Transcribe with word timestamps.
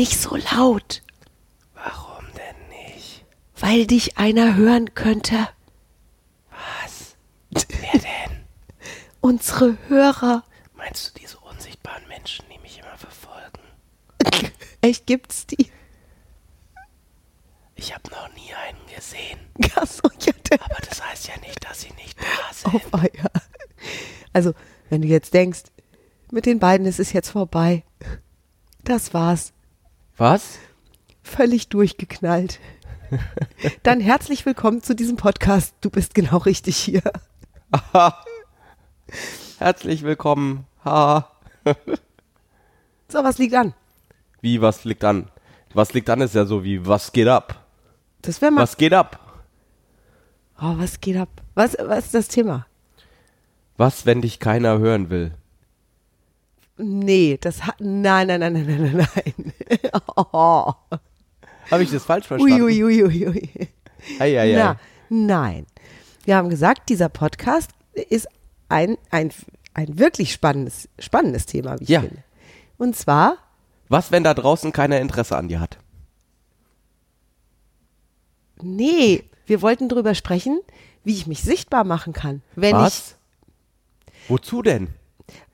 Nicht 0.00 0.18
so 0.18 0.34
laut, 0.34 1.02
warum 1.74 2.24
denn 2.34 2.68
nicht? 2.70 3.22
weil 3.58 3.86
dich 3.86 4.16
einer 4.16 4.56
hören 4.56 4.94
könnte. 4.94 5.46
Was? 6.48 7.16
Wer 7.50 8.00
denn? 8.00 8.46
Unsere 9.20 9.76
Hörer. 9.88 10.42
Meinst 10.74 11.10
du 11.10 11.20
diese 11.20 11.36
unsichtbaren 11.40 12.08
Menschen, 12.08 12.46
die 12.50 12.58
mich 12.60 12.78
immer 12.78 12.96
verfolgen? 12.96 13.60
Echt 14.80 15.04
gibt's 15.04 15.46
die? 15.48 15.70
Ich 17.74 17.92
habe 17.94 18.10
noch 18.10 18.34
nie 18.34 18.54
einen 18.54 18.96
gesehen. 18.96 19.38
Ach 19.74 19.86
so, 19.86 20.08
ja, 20.22 20.32
Aber 20.60 20.80
das 20.88 21.04
heißt 21.04 21.28
ja 21.28 21.38
nicht, 21.46 21.62
dass 21.62 21.82
sie 21.82 21.92
nicht 21.92 22.18
da 22.18 22.54
sind. 22.54 22.74
auf 22.74 22.94
Eier. 22.94 23.30
Also, 24.32 24.54
wenn 24.88 25.02
du 25.02 25.08
jetzt 25.08 25.34
denkst, 25.34 25.64
mit 26.30 26.46
den 26.46 26.58
beiden 26.58 26.86
ist 26.86 27.00
es 27.00 27.12
jetzt 27.12 27.28
vorbei. 27.28 27.84
Das 28.82 29.12
war's. 29.12 29.52
Was? 30.20 30.58
Völlig 31.22 31.70
durchgeknallt. 31.70 32.60
Dann 33.82 34.00
herzlich 34.00 34.44
willkommen 34.44 34.82
zu 34.82 34.94
diesem 34.94 35.16
Podcast. 35.16 35.74
Du 35.80 35.88
bist 35.88 36.14
genau 36.14 36.36
richtig 36.36 36.76
hier. 36.76 37.02
Herzlich 39.58 40.02
willkommen. 40.02 40.66
Ha. 40.84 41.30
So, 43.08 43.24
was 43.24 43.38
liegt 43.38 43.54
an? 43.54 43.72
Wie, 44.42 44.60
was 44.60 44.84
liegt 44.84 45.04
an? 45.04 45.30
Was 45.72 45.94
liegt 45.94 46.10
an 46.10 46.20
ist 46.20 46.34
ja 46.34 46.44
so 46.44 46.64
wie, 46.64 46.86
was 46.86 47.12
geht 47.12 47.28
ab? 47.28 47.66
Das 48.20 48.42
wäre 48.42 48.52
mal. 48.52 48.60
Was 48.60 48.76
geht 48.76 48.92
ab? 48.92 49.42
Oh, 50.60 50.74
was 50.76 51.00
geht 51.00 51.16
ab? 51.16 51.30
Was, 51.54 51.78
was 51.80 52.04
ist 52.04 52.14
das 52.14 52.28
Thema? 52.28 52.66
Was, 53.78 54.04
wenn 54.04 54.20
dich 54.20 54.38
keiner 54.38 54.78
hören 54.80 55.08
will? 55.08 55.32
Nee, 56.82 57.36
das 57.40 57.66
hat. 57.66 57.76
Nein, 57.80 58.26
nein, 58.28 58.40
nein, 58.40 58.52
nein, 58.52 58.66
nein, 58.66 58.96
nein, 58.96 59.08
nein. 59.74 59.92
Oh. 60.16 60.72
Habe 61.70 61.82
ich 61.82 61.90
das 61.90 62.04
falsch 62.04 62.26
verstanden? 62.26 62.62
Ui, 62.62 62.82
ui, 62.82 63.04
ui, 63.04 63.26
ui. 63.28 63.50
Ei, 64.18 64.38
ei, 64.38 64.52
ei. 64.54 64.56
Na, 64.56 64.76
nein. 65.08 65.66
Wir 66.24 66.36
haben 66.36 66.48
gesagt, 66.48 66.88
dieser 66.88 67.08
Podcast 67.08 67.70
ist 68.08 68.28
ein, 68.68 68.96
ein, 69.10 69.30
ein 69.74 69.98
wirklich 69.98 70.32
spannendes, 70.32 70.88
spannendes 70.98 71.46
Thema, 71.46 71.78
wie 71.80 71.84
ich 71.84 71.88
Ja. 71.90 72.00
finde. 72.00 72.22
Und 72.78 72.96
zwar, 72.96 73.36
Was, 73.88 74.10
wenn 74.10 74.24
da 74.24 74.32
draußen 74.34 74.72
keiner 74.72 75.00
Interesse 75.00 75.36
an 75.36 75.48
dir 75.48 75.60
hat? 75.60 75.78
nee, 78.62 79.24
wir 79.46 79.62
wollten 79.62 79.88
darüber 79.88 80.14
sprechen, 80.14 80.60
wie 81.04 81.14
ich 81.14 81.26
mich 81.26 81.42
sichtbar 81.42 81.84
machen 81.84 82.12
kann. 82.12 82.42
Wenn 82.56 82.76
Was? 82.76 83.16
Wozu 84.28 84.62
denn? 84.62 84.88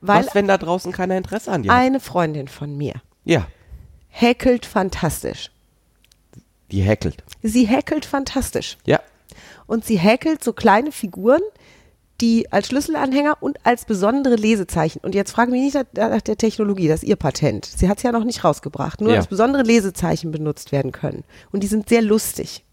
Weil 0.01 0.25
Was, 0.25 0.35
wenn 0.35 0.47
da 0.47 0.57
draußen 0.57 0.91
keiner 0.91 1.17
Interesse 1.17 1.51
an 1.51 1.63
dir 1.63 1.71
hat? 1.71 1.79
eine 1.79 1.99
Freundin 1.99 2.47
von 2.47 2.75
mir 2.77 2.93
Ja, 3.25 3.47
häkelt 4.09 4.65
fantastisch. 4.65 5.51
die 6.71 6.81
häkelt. 6.81 7.23
Sie 7.43 7.65
häkelt 7.65 8.05
fantastisch. 8.05 8.77
Ja. 8.85 8.99
Und 9.67 9.85
sie 9.85 9.97
häkelt 9.97 10.43
so 10.43 10.53
kleine 10.53 10.91
Figuren, 10.91 11.41
die 12.19 12.51
als 12.51 12.67
Schlüsselanhänger 12.67 13.37
und 13.41 13.63
als 13.65 13.85
besondere 13.85 14.35
Lesezeichen. 14.35 14.99
Und 15.03 15.13
jetzt 15.13 15.31
frage 15.31 15.51
mich 15.51 15.61
nicht 15.61 15.75
nach 15.75 16.09
nach 16.09 16.21
der 16.21 16.35
Technologie, 16.37 16.87
das 16.87 17.03
ist 17.03 17.09
ihr 17.09 17.15
Patent. 17.15 17.65
Sie 17.65 17.87
hat 17.87 17.97
es 17.97 18.03
ja 18.03 18.11
noch 18.11 18.23
nicht 18.23 18.43
rausgebracht. 18.43 19.01
Nur 19.01 19.11
Ja. 19.11 19.17
als 19.17 19.27
besondere 19.27 19.61
Lesezeichen 19.63 20.31
benutzt 20.31 20.71
werden 20.71 20.91
können. 20.91 21.23
Und 21.51 21.61
die 21.61 21.67
sind 21.67 21.87
sehr 21.89 22.01
lustig. 22.01 22.65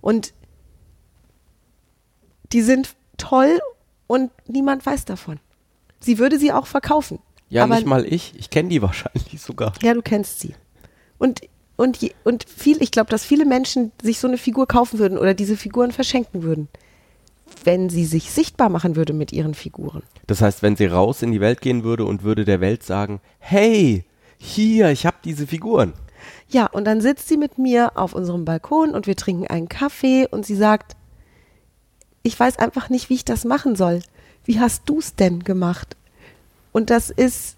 Und 0.00 0.32
die 2.52 2.62
sind 2.62 2.94
toll 3.18 3.60
und 4.06 4.30
niemand 4.46 4.84
weiß 4.84 5.04
davon. 5.04 5.38
Sie 6.02 6.18
würde 6.18 6.38
sie 6.38 6.52
auch 6.52 6.66
verkaufen. 6.66 7.18
Ja, 7.48 7.64
aber 7.64 7.76
nicht 7.76 7.86
mal 7.86 8.04
ich. 8.04 8.34
Ich 8.36 8.50
kenne 8.50 8.68
die 8.68 8.82
wahrscheinlich 8.82 9.40
sogar. 9.40 9.72
ja, 9.82 9.94
du 9.94 10.02
kennst 10.02 10.40
sie. 10.40 10.54
Und, 11.18 11.42
und, 11.76 11.98
und 12.24 12.44
viel, 12.48 12.82
ich 12.82 12.90
glaube, 12.90 13.10
dass 13.10 13.24
viele 13.24 13.44
Menschen 13.44 13.92
sich 14.02 14.18
so 14.18 14.28
eine 14.28 14.38
Figur 14.38 14.66
kaufen 14.66 14.98
würden 14.98 15.18
oder 15.18 15.34
diese 15.34 15.56
Figuren 15.56 15.92
verschenken 15.92 16.42
würden, 16.42 16.68
wenn 17.64 17.88
sie 17.88 18.04
sich 18.04 18.30
sichtbar 18.30 18.68
machen 18.68 18.96
würde 18.96 19.12
mit 19.12 19.32
ihren 19.32 19.54
Figuren. 19.54 20.02
Das 20.26 20.40
heißt, 20.42 20.62
wenn 20.62 20.76
sie 20.76 20.86
raus 20.86 21.22
in 21.22 21.30
die 21.30 21.40
Welt 21.40 21.60
gehen 21.60 21.84
würde 21.84 22.04
und 22.04 22.22
würde 22.22 22.44
der 22.44 22.60
Welt 22.60 22.82
sagen, 22.82 23.20
hey, 23.38 24.04
hier, 24.38 24.90
ich 24.90 25.06
habe 25.06 25.18
diese 25.24 25.46
Figuren. 25.46 25.92
Ja, 26.48 26.66
und 26.66 26.84
dann 26.84 27.00
sitzt 27.00 27.28
sie 27.28 27.36
mit 27.36 27.58
mir 27.58 27.92
auf 27.96 28.14
unserem 28.14 28.44
Balkon 28.44 28.90
und 28.94 29.06
wir 29.06 29.16
trinken 29.16 29.46
einen 29.46 29.68
Kaffee 29.68 30.26
und 30.30 30.44
sie 30.44 30.56
sagt, 30.56 30.96
ich 32.22 32.38
weiß 32.38 32.58
einfach 32.58 32.88
nicht, 32.88 33.10
wie 33.10 33.14
ich 33.14 33.24
das 33.24 33.44
machen 33.44 33.76
soll. 33.76 34.00
Wie 34.44 34.60
hast 34.60 34.82
du 34.86 34.98
es 34.98 35.14
denn 35.14 35.40
gemacht? 35.44 35.96
Und 36.72 36.90
das 36.90 37.10
ist, 37.10 37.56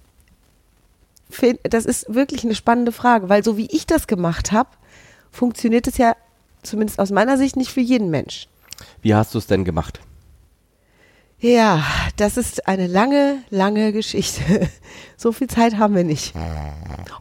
das 1.62 1.84
ist 1.86 2.12
wirklich 2.12 2.44
eine 2.44 2.54
spannende 2.54 2.92
Frage, 2.92 3.28
weil 3.28 3.42
so 3.44 3.56
wie 3.56 3.66
ich 3.66 3.86
das 3.86 4.06
gemacht 4.06 4.52
habe, 4.52 4.68
funktioniert 5.30 5.86
es 5.86 5.96
ja 5.98 6.14
zumindest 6.62 6.98
aus 6.98 7.10
meiner 7.10 7.36
Sicht 7.38 7.56
nicht 7.56 7.70
für 7.70 7.80
jeden 7.80 8.10
Mensch. 8.10 8.48
Wie 9.02 9.14
hast 9.14 9.34
du 9.34 9.38
es 9.38 9.46
denn 9.46 9.64
gemacht? 9.64 10.00
Ja, 11.40 11.84
das 12.16 12.36
ist 12.36 12.66
eine 12.68 12.86
lange, 12.86 13.38
lange 13.50 13.92
Geschichte. 13.92 14.68
So 15.16 15.30
viel 15.32 15.46
Zeit 15.48 15.78
haben 15.78 15.94
wir 15.94 16.04
nicht. 16.04 16.34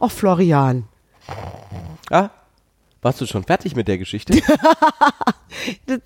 Oh, 0.00 0.08
Florian. 0.08 0.84
Ah, 2.10 2.28
warst 3.02 3.20
du 3.20 3.26
schon 3.26 3.44
fertig 3.44 3.76
mit 3.76 3.86
der 3.88 3.98
Geschichte? 3.98 4.40
Das- 5.86 6.00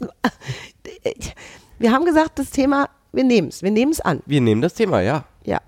Wir 1.79 1.93
haben 1.93 2.05
gesagt, 2.05 2.39
das 2.39 2.51
Thema, 2.51 2.89
wir 3.13 3.25
nehmen 3.25 3.49
es, 3.49 3.63
wir 3.63 3.71
nehmen 3.71 3.93
es 3.93 4.01
an. 4.01 4.23
Wir 4.27 4.41
nehmen 4.41 4.63
das 4.63 4.75
Thema, 4.75 5.01
ja. 5.01 5.25
Ja. 5.45 5.61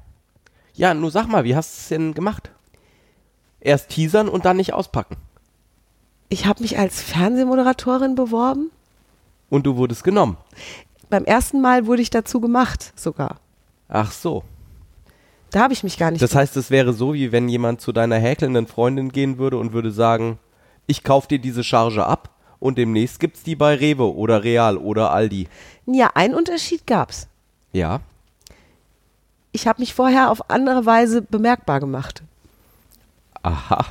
Ja, 0.74 0.94
nur 0.94 1.10
sag 1.10 1.26
mal, 1.28 1.44
wie 1.44 1.56
hast 1.56 1.76
du 1.76 1.80
es 1.80 1.88
denn 1.88 2.14
gemacht? 2.14 2.50
Erst 3.60 3.90
teasern 3.90 4.28
und 4.28 4.44
dann 4.44 4.56
nicht 4.56 4.72
auspacken. 4.72 5.16
Ich 6.28 6.46
habe 6.46 6.62
mich 6.62 6.78
als 6.78 7.02
Fernsehmoderatorin 7.02 8.14
beworben. 8.14 8.70
Und 9.48 9.66
du 9.66 9.76
wurdest 9.76 10.04
genommen. 10.04 10.36
Beim 11.08 11.24
ersten 11.24 11.60
Mal 11.60 11.86
wurde 11.86 12.02
ich 12.02 12.10
dazu 12.10 12.40
gemacht, 12.40 12.92
sogar. 12.94 13.40
Ach 13.88 14.12
so. 14.12 14.44
Da 15.50 15.60
habe 15.60 15.72
ich 15.72 15.82
mich 15.82 15.98
gar 15.98 16.12
nicht. 16.12 16.22
Das 16.22 16.36
heißt, 16.36 16.56
es 16.56 16.70
wäre 16.70 16.92
so, 16.92 17.14
wie 17.14 17.32
wenn 17.32 17.48
jemand 17.48 17.80
zu 17.80 17.90
deiner 17.90 18.16
häkelnden 18.16 18.68
Freundin 18.68 19.10
gehen 19.10 19.38
würde 19.38 19.58
und 19.58 19.72
würde 19.72 19.90
sagen, 19.90 20.38
ich 20.86 21.02
kauf 21.02 21.26
dir 21.26 21.40
diese 21.40 21.64
Charge 21.64 22.06
ab 22.06 22.30
und 22.60 22.78
demnächst 22.78 23.18
gibt's 23.18 23.42
die 23.42 23.56
bei 23.56 23.74
Rewe 23.74 24.14
oder 24.14 24.44
Real 24.44 24.76
oder 24.76 25.10
Aldi. 25.10 25.48
ja, 25.86 26.10
einen 26.14 26.34
Unterschied 26.34 26.86
gab's. 26.86 27.26
Ja. 27.72 28.00
Ich 29.52 29.66
habe 29.66 29.80
mich 29.80 29.94
vorher 29.94 30.30
auf 30.30 30.50
andere 30.50 30.86
Weise 30.86 31.22
bemerkbar 31.22 31.80
gemacht. 31.80 32.22
Aha. 33.42 33.86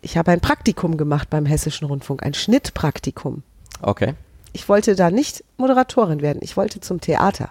Ich 0.00 0.16
habe 0.16 0.30
ein 0.30 0.40
Praktikum 0.40 0.96
gemacht 0.96 1.28
beim 1.30 1.46
Hessischen 1.46 1.88
Rundfunk, 1.88 2.22
ein 2.22 2.34
Schnittpraktikum. 2.34 3.42
Okay. 3.82 4.14
Ich 4.52 4.68
wollte 4.68 4.94
da 4.94 5.10
nicht 5.10 5.44
Moderatorin 5.56 6.20
werden, 6.20 6.40
ich 6.42 6.56
wollte 6.56 6.80
zum 6.80 7.00
Theater. 7.00 7.50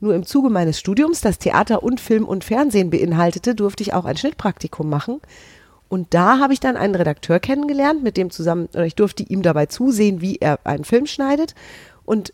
Nur 0.00 0.14
im 0.14 0.24
Zuge 0.24 0.50
meines 0.50 0.78
Studiums, 0.78 1.20
das 1.20 1.38
Theater 1.38 1.82
und 1.82 2.00
Film 2.00 2.24
und 2.24 2.44
Fernsehen 2.44 2.90
beinhaltete, 2.90 3.54
durfte 3.54 3.82
ich 3.82 3.92
auch 3.92 4.04
ein 4.04 4.16
Schnittpraktikum 4.16 4.88
machen. 4.88 5.20
Und 5.90 6.14
da 6.14 6.38
habe 6.38 6.52
ich 6.52 6.60
dann 6.60 6.76
einen 6.76 6.94
Redakteur 6.94 7.40
kennengelernt, 7.40 8.02
mit 8.02 8.16
dem 8.16 8.30
zusammen, 8.30 8.68
oder 8.72 8.86
ich 8.86 8.94
durfte 8.94 9.24
ihm 9.24 9.42
dabei 9.42 9.66
zusehen, 9.66 10.20
wie 10.20 10.36
er 10.36 10.60
einen 10.64 10.84
Film 10.84 11.04
schneidet. 11.06 11.56
Und 12.04 12.32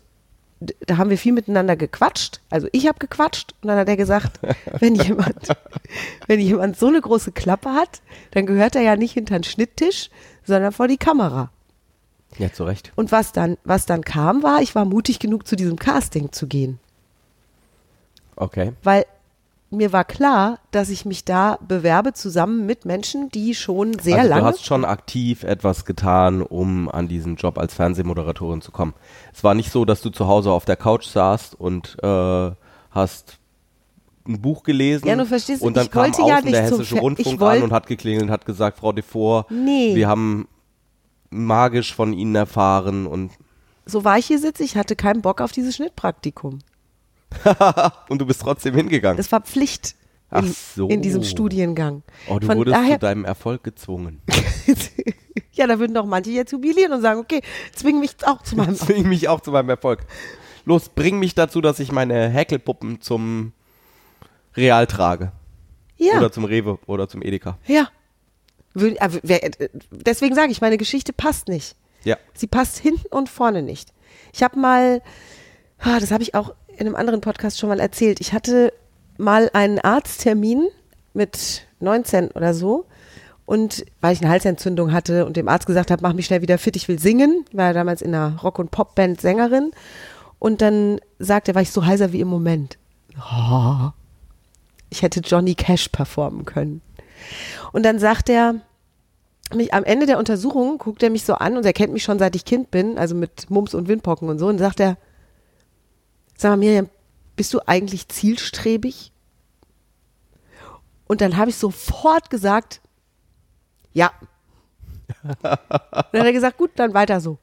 da 0.59 0.97
haben 0.97 1.09
wir 1.09 1.17
viel 1.17 1.33
miteinander 1.33 1.75
gequatscht. 1.75 2.39
Also 2.51 2.67
ich 2.71 2.87
habe 2.87 2.99
gequatscht 2.99 3.55
und 3.61 3.67
dann 3.67 3.79
hat 3.79 3.89
er 3.89 3.97
gesagt, 3.97 4.39
wenn 4.79 4.93
jemand, 4.93 5.47
wenn 6.27 6.39
jemand 6.39 6.77
so 6.77 6.87
eine 6.87 7.01
große 7.01 7.31
Klappe 7.31 7.73
hat, 7.73 8.01
dann 8.31 8.45
gehört 8.45 8.75
er 8.75 8.83
ja 8.83 8.95
nicht 8.95 9.13
hinter 9.13 9.39
den 9.39 9.43
Schnitttisch, 9.43 10.11
sondern 10.43 10.71
vor 10.71 10.87
die 10.87 10.97
Kamera. 10.97 11.49
Ja, 12.37 12.53
zu 12.53 12.63
Recht. 12.63 12.91
Und 12.95 13.11
was 13.11 13.31
dann, 13.31 13.57
was 13.63 13.87
dann 13.87 14.03
kam, 14.03 14.43
war, 14.43 14.61
ich 14.61 14.75
war 14.75 14.85
mutig 14.85 15.17
genug, 15.17 15.47
zu 15.47 15.55
diesem 15.55 15.77
Casting 15.79 16.31
zu 16.31 16.45
gehen. 16.45 16.79
Okay. 18.35 18.73
Weil 18.83 19.05
mir 19.69 19.91
war 19.91 20.05
klar, 20.05 20.59
dass 20.71 20.89
ich 20.89 21.05
mich 21.05 21.25
da 21.25 21.57
bewerbe 21.67 22.13
zusammen 22.13 22.65
mit 22.65 22.85
Menschen, 22.85 23.29
die 23.29 23.53
schon 23.53 23.99
sehr 23.99 24.17
also 24.17 24.29
lange. 24.29 24.41
du 24.41 24.47
hast 24.47 24.65
schon 24.65 24.85
aktiv 24.85 25.43
etwas 25.43 25.83
getan, 25.85 26.41
um 26.41 26.89
an 26.89 27.07
diesen 27.07 27.35
Job 27.35 27.57
als 27.57 27.73
Fernsehmoderatorin 27.73 28.61
zu 28.61 28.71
kommen. 28.71 28.93
Es 29.33 29.43
war 29.43 29.55
nicht 29.55 29.71
so, 29.71 29.83
dass 29.83 30.01
du 30.01 30.09
zu 30.09 30.27
Hause 30.27 30.51
auf 30.51 30.65
der 30.65 30.77
Couch 30.77 31.07
saßt 31.07 31.59
und 31.59 31.97
äh, 32.01 32.51
hast 32.91 33.39
ein 34.27 34.41
Buch 34.41 34.63
gelesen 34.63 35.07
Ja, 35.07 35.15
du 35.15 35.25
verstehst, 35.25 35.61
und 35.61 35.75
dann 35.75 35.85
ich 35.85 35.91
kam 35.91 36.03
wollte 36.03 36.21
außen 36.21 36.27
ja 36.27 36.41
nicht 36.41 36.53
der 36.53 36.63
hessische 36.63 36.99
Rundfunk 36.99 37.41
an 37.41 37.63
und 37.63 37.71
hat 37.71 37.87
geklingelt 37.87 38.23
und 38.23 38.31
hat 38.31 38.45
gesagt, 38.45 38.79
Frau 38.79 38.91
Devor, 38.91 39.45
Nee. 39.49 39.95
wir 39.95 40.07
haben 40.07 40.47
magisch 41.29 41.93
von 41.93 42.13
Ihnen 42.13 42.35
erfahren 42.35 43.05
und 43.05 43.31
so 43.85 44.03
war 44.03 44.17
ich 44.17 44.25
hier 44.25 44.39
sitze, 44.39 44.63
ich 44.63 44.75
hatte 44.75 44.97
keinen 44.97 45.21
Bock 45.21 45.39
auf 45.39 45.53
dieses 45.53 45.75
Schnittpraktikum. 45.75 46.59
und 48.09 48.19
du 48.19 48.25
bist 48.25 48.41
trotzdem 48.41 48.75
hingegangen. 48.75 49.17
Das 49.17 49.31
war 49.31 49.41
Pflicht 49.41 49.95
Ach 50.29 50.43
in, 50.43 50.55
so. 50.75 50.87
in 50.89 51.01
diesem 51.01 51.23
Studiengang. 51.23 52.03
Oh, 52.27 52.39
du 52.39 52.47
Von 52.47 52.57
wurdest 52.57 52.77
daher, 52.77 52.95
zu 52.95 52.99
deinem 52.99 53.25
Erfolg 53.25 53.63
gezwungen. 53.63 54.21
ja, 55.53 55.67
da 55.67 55.79
würden 55.79 55.93
doch 55.93 56.05
manche 56.05 56.31
jetzt 56.31 56.51
jubilieren 56.51 56.93
und 56.93 57.01
sagen, 57.01 57.19
okay, 57.19 57.41
zwing 57.73 57.99
mich 57.99 58.15
auch 58.25 58.41
zu 58.41 58.55
meinem 58.55 58.75
Zwing 58.77 59.07
mich 59.07 59.29
auch 59.29 59.41
zu 59.41 59.51
meinem 59.51 59.69
Erfolg. 59.69 60.05
Los, 60.65 60.89
bring 60.89 61.19
mich 61.19 61.33
dazu, 61.33 61.61
dass 61.61 61.79
ich 61.79 61.91
meine 61.91 62.29
Häkelpuppen 62.29 62.99
zum 62.99 63.53
Real 64.55 64.85
trage. 64.87 65.31
Ja. 65.97 66.17
Oder 66.17 66.31
zum 66.31 66.43
Rewe 66.43 66.77
oder 66.87 67.07
zum 67.07 67.21
Edeka. 67.21 67.57
Ja. 67.65 67.89
Äh, 68.75 68.95
äh, 68.97 69.69
Deswegen 69.91 70.35
sage 70.35 70.51
ich, 70.51 70.61
meine 70.61 70.77
Geschichte 70.77 71.13
passt 71.13 71.47
nicht. 71.47 71.75
Ja. 72.03 72.17
Sie 72.33 72.47
passt 72.47 72.77
hinten 72.77 73.07
und 73.07 73.29
vorne 73.29 73.61
nicht. 73.61 73.93
Ich 74.33 74.43
habe 74.43 74.59
mal, 74.59 75.01
ah, 75.79 75.99
das 75.99 76.11
habe 76.11 76.23
ich 76.23 76.35
auch 76.35 76.53
in 76.77 76.85
einem 76.85 76.95
anderen 76.95 77.21
Podcast 77.21 77.59
schon 77.59 77.69
mal 77.69 77.79
erzählt, 77.79 78.19
ich 78.21 78.33
hatte 78.33 78.71
mal 79.17 79.49
einen 79.53 79.79
Arzttermin 79.79 80.67
mit 81.13 81.65
19 81.79 82.31
oder 82.31 82.53
so. 82.53 82.85
Und 83.45 83.85
weil 84.01 84.13
ich 84.13 84.21
eine 84.21 84.29
Halsentzündung 84.29 84.91
hatte 84.91 85.25
und 85.25 85.37
dem 85.37 85.47
Arzt 85.47 85.65
gesagt 85.65 85.89
habe, 85.89 86.01
mach 86.01 86.13
mich 86.13 86.25
schnell 86.25 86.41
wieder 86.41 86.57
fit, 86.57 86.75
ich 86.75 86.87
will 86.87 86.99
singen, 86.99 87.45
ich 87.49 87.57
war 87.57 87.73
damals 87.73 88.01
in 88.01 88.13
einer 88.13 88.37
Rock- 88.41 88.59
und 88.59 88.71
Popband 88.71 89.21
Sängerin. 89.21 89.71
Und 90.37 90.61
dann 90.61 90.99
sagte 91.17 91.51
er, 91.51 91.55
war 91.55 91.61
ich 91.61 91.71
so 91.71 91.85
heiser 91.85 92.11
wie 92.11 92.19
im 92.19 92.27
Moment. 92.27 92.77
Oh, 93.17 93.89
ich 94.89 95.01
hätte 95.01 95.21
Johnny 95.21 95.55
Cash 95.55 95.89
performen 95.89 96.45
können. 96.45 96.81
Und 97.71 97.83
dann 97.83 97.99
sagt 97.99 98.29
er, 98.29 98.55
mich, 99.55 99.73
am 99.73 99.85
Ende 99.85 100.05
der 100.05 100.19
Untersuchung 100.19 100.77
guckt 100.77 101.01
er 101.01 101.09
mich 101.09 101.23
so 101.23 101.33
an 101.33 101.57
und 101.57 101.65
er 101.65 101.73
kennt 101.73 101.93
mich 101.93 102.03
schon 102.03 102.19
seit 102.19 102.35
ich 102.35 102.45
Kind 102.45 102.69
bin, 102.69 102.97
also 102.97 103.15
mit 103.15 103.49
Mumps 103.49 103.73
und 103.73 103.87
Windpocken 103.87 104.29
und 104.29 104.39
so, 104.39 104.47
und 104.47 104.57
sagt 104.57 104.79
er, 104.81 104.97
sag 106.37 106.51
mal 106.51 106.57
Miriam, 106.57 106.89
bist 107.35 107.53
du 107.53 107.59
eigentlich 107.65 108.07
zielstrebig? 108.07 109.11
Und 111.07 111.21
dann 111.21 111.37
habe 111.37 111.49
ich 111.49 111.55
sofort 111.55 112.29
gesagt, 112.29 112.81
ja. 113.93 114.11
Und 115.23 115.37
dann 115.41 116.21
hat 116.21 116.25
er 116.25 116.33
gesagt, 116.33 116.57
gut, 116.57 116.71
dann 116.75 116.93
weiter 116.93 117.21
so. 117.21 117.37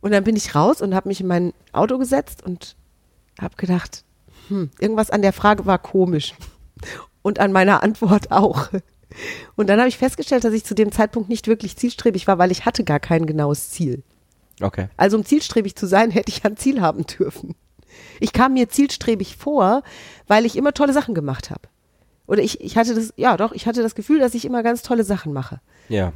Und 0.00 0.12
dann 0.12 0.24
bin 0.24 0.36
ich 0.36 0.54
raus 0.54 0.80
und 0.80 0.94
habe 0.94 1.08
mich 1.08 1.20
in 1.20 1.26
mein 1.26 1.52
Auto 1.72 1.98
gesetzt 1.98 2.42
und 2.42 2.76
habe 3.40 3.56
gedacht, 3.56 4.04
hm, 4.48 4.70
irgendwas 4.78 5.10
an 5.10 5.22
der 5.22 5.32
Frage 5.32 5.66
war 5.66 5.78
komisch. 5.78 6.34
Und 7.22 7.40
an 7.40 7.52
meiner 7.52 7.82
Antwort 7.82 8.30
auch. 8.30 8.68
Und 9.56 9.68
dann 9.68 9.78
habe 9.78 9.88
ich 9.88 9.98
festgestellt, 9.98 10.44
dass 10.44 10.52
ich 10.52 10.64
zu 10.64 10.74
dem 10.74 10.92
Zeitpunkt 10.92 11.28
nicht 11.28 11.46
wirklich 11.46 11.76
zielstrebig 11.76 12.26
war, 12.26 12.38
weil 12.38 12.50
ich 12.50 12.64
hatte 12.64 12.84
gar 12.84 13.00
kein 13.00 13.26
genaues 13.26 13.70
Ziel. 13.70 14.02
Okay. 14.60 14.88
Also 14.96 15.16
um 15.16 15.24
zielstrebig 15.24 15.76
zu 15.76 15.86
sein, 15.86 16.10
hätte 16.10 16.30
ich 16.30 16.44
ein 16.44 16.56
Ziel 16.56 16.80
haben 16.80 17.06
dürfen. 17.06 17.54
Ich 18.20 18.32
kam 18.32 18.54
mir 18.54 18.68
zielstrebig 18.68 19.36
vor, 19.36 19.82
weil 20.26 20.46
ich 20.46 20.56
immer 20.56 20.74
tolle 20.74 20.92
Sachen 20.92 21.14
gemacht 21.14 21.50
habe. 21.50 21.62
Oder 22.26 22.42
ich, 22.42 22.60
ich 22.60 22.76
hatte 22.76 22.94
das, 22.94 23.12
ja 23.16 23.36
doch, 23.36 23.52
ich 23.52 23.66
hatte 23.66 23.82
das 23.82 23.94
Gefühl, 23.94 24.20
dass 24.20 24.34
ich 24.34 24.44
immer 24.44 24.62
ganz 24.62 24.82
tolle 24.82 25.04
Sachen 25.04 25.32
mache. 25.32 25.60
Ja. 25.88 26.12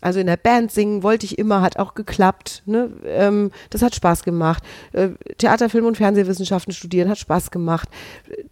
Also 0.00 0.20
in 0.20 0.26
der 0.26 0.36
Band 0.36 0.70
singen 0.70 1.02
wollte 1.02 1.26
ich 1.26 1.38
immer, 1.38 1.60
hat 1.60 1.76
auch 1.78 1.94
geklappt. 1.94 2.62
Ne? 2.66 2.90
Ähm, 3.04 3.50
das 3.70 3.82
hat 3.82 3.96
Spaß 3.96 4.22
gemacht. 4.22 4.62
Äh, 4.92 5.10
Theater, 5.38 5.68
Film 5.68 5.86
und 5.86 5.96
Fernsehwissenschaften 5.96 6.72
studieren 6.72 7.08
hat 7.08 7.18
Spaß 7.18 7.50
gemacht. 7.50 7.88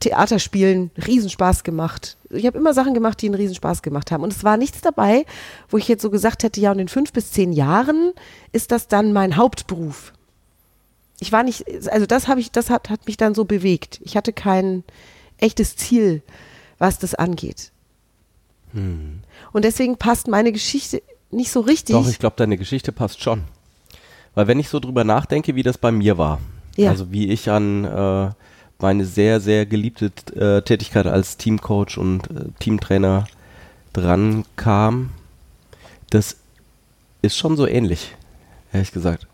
Theater 0.00 0.41
spielen, 0.41 0.91
Riesenspaß 1.06 1.62
gemacht. 1.62 2.17
Ich 2.31 2.47
habe 2.47 2.58
immer 2.58 2.75
Sachen 2.75 2.94
gemacht, 2.94 3.23
die 3.23 3.26
einen 3.26 3.37
Riesenspaß 3.37 3.82
gemacht 3.82 4.11
haben. 4.11 4.25
Und 4.25 4.32
es 4.32 4.43
war 4.43 4.56
nichts 4.56 4.81
dabei, 4.81 5.25
wo 5.69 5.76
ich 5.76 5.87
jetzt 5.87 6.03
so 6.03 6.11
gesagt 6.11 6.43
hätte, 6.43 6.61
ja, 6.61 6.73
und 6.73 6.81
in 6.81 6.88
fünf 6.88 7.12
bis 7.12 7.31
zehn 7.31 7.53
Jahren 7.53 8.12
ist 8.50 8.73
das 8.73 8.88
dann 8.88 9.12
mein 9.12 9.37
Hauptberuf. 9.37 10.12
Ich 11.19 11.33
war 11.33 11.43
nicht, 11.43 11.65
also 11.91 12.07
das 12.07 12.29
habe 12.29 12.41
ich, 12.41 12.51
das 12.53 12.69
hat, 12.71 12.91
hat 12.91 13.07
mich 13.07 13.17
dann 13.17 13.35
so 13.35 13.45
bewegt. 13.45 14.01
Ich 14.05 14.17
hatte 14.17 14.33
kein 14.33 14.85
echtes 15.39 15.77
Ziel, 15.77 16.23
was 16.79 16.99
das 16.99 17.15
angeht. 17.15 17.71
Und 18.73 19.23
deswegen 19.65 19.97
passt 19.97 20.29
meine 20.29 20.53
Geschichte 20.53 21.03
nicht 21.31 21.51
so 21.51 21.61
richtig. 21.61 21.95
Doch, 21.95 22.07
ich 22.09 22.19
glaube, 22.19 22.37
deine 22.37 22.59
Geschichte 22.59 22.93
passt 22.93 23.23
schon. 23.23 23.45
Weil 24.35 24.47
wenn 24.49 24.59
ich 24.61 24.69
so 24.69 24.81
drüber 24.81 25.03
nachdenke, 25.05 25.55
wie 25.55 25.63
das 25.63 25.79
bei 25.79 25.91
mir 25.91 26.19
war, 26.19 26.41
Ja. 26.77 26.91
also 26.91 27.11
wie 27.11 27.29
ich 27.31 27.49
an 27.49 27.85
äh, 27.85 28.31
meine 28.79 29.07
sehr, 29.07 29.41
sehr 29.41 29.65
geliebte 29.65 30.13
äh, 30.35 30.61
Tätigkeit 30.61 31.07
als 31.07 31.39
Teamcoach 31.39 31.97
und 31.97 32.31
äh, 32.31 32.45
Teamtrainer 32.59 33.27
dran 33.95 34.45
kam, 34.57 35.11
das 36.11 36.37
ist 37.23 37.39
schon 37.39 37.57
so 37.57 37.67
ähnlich, 37.67 38.15
ehrlich 38.75 38.93
gesagt. 38.93 39.27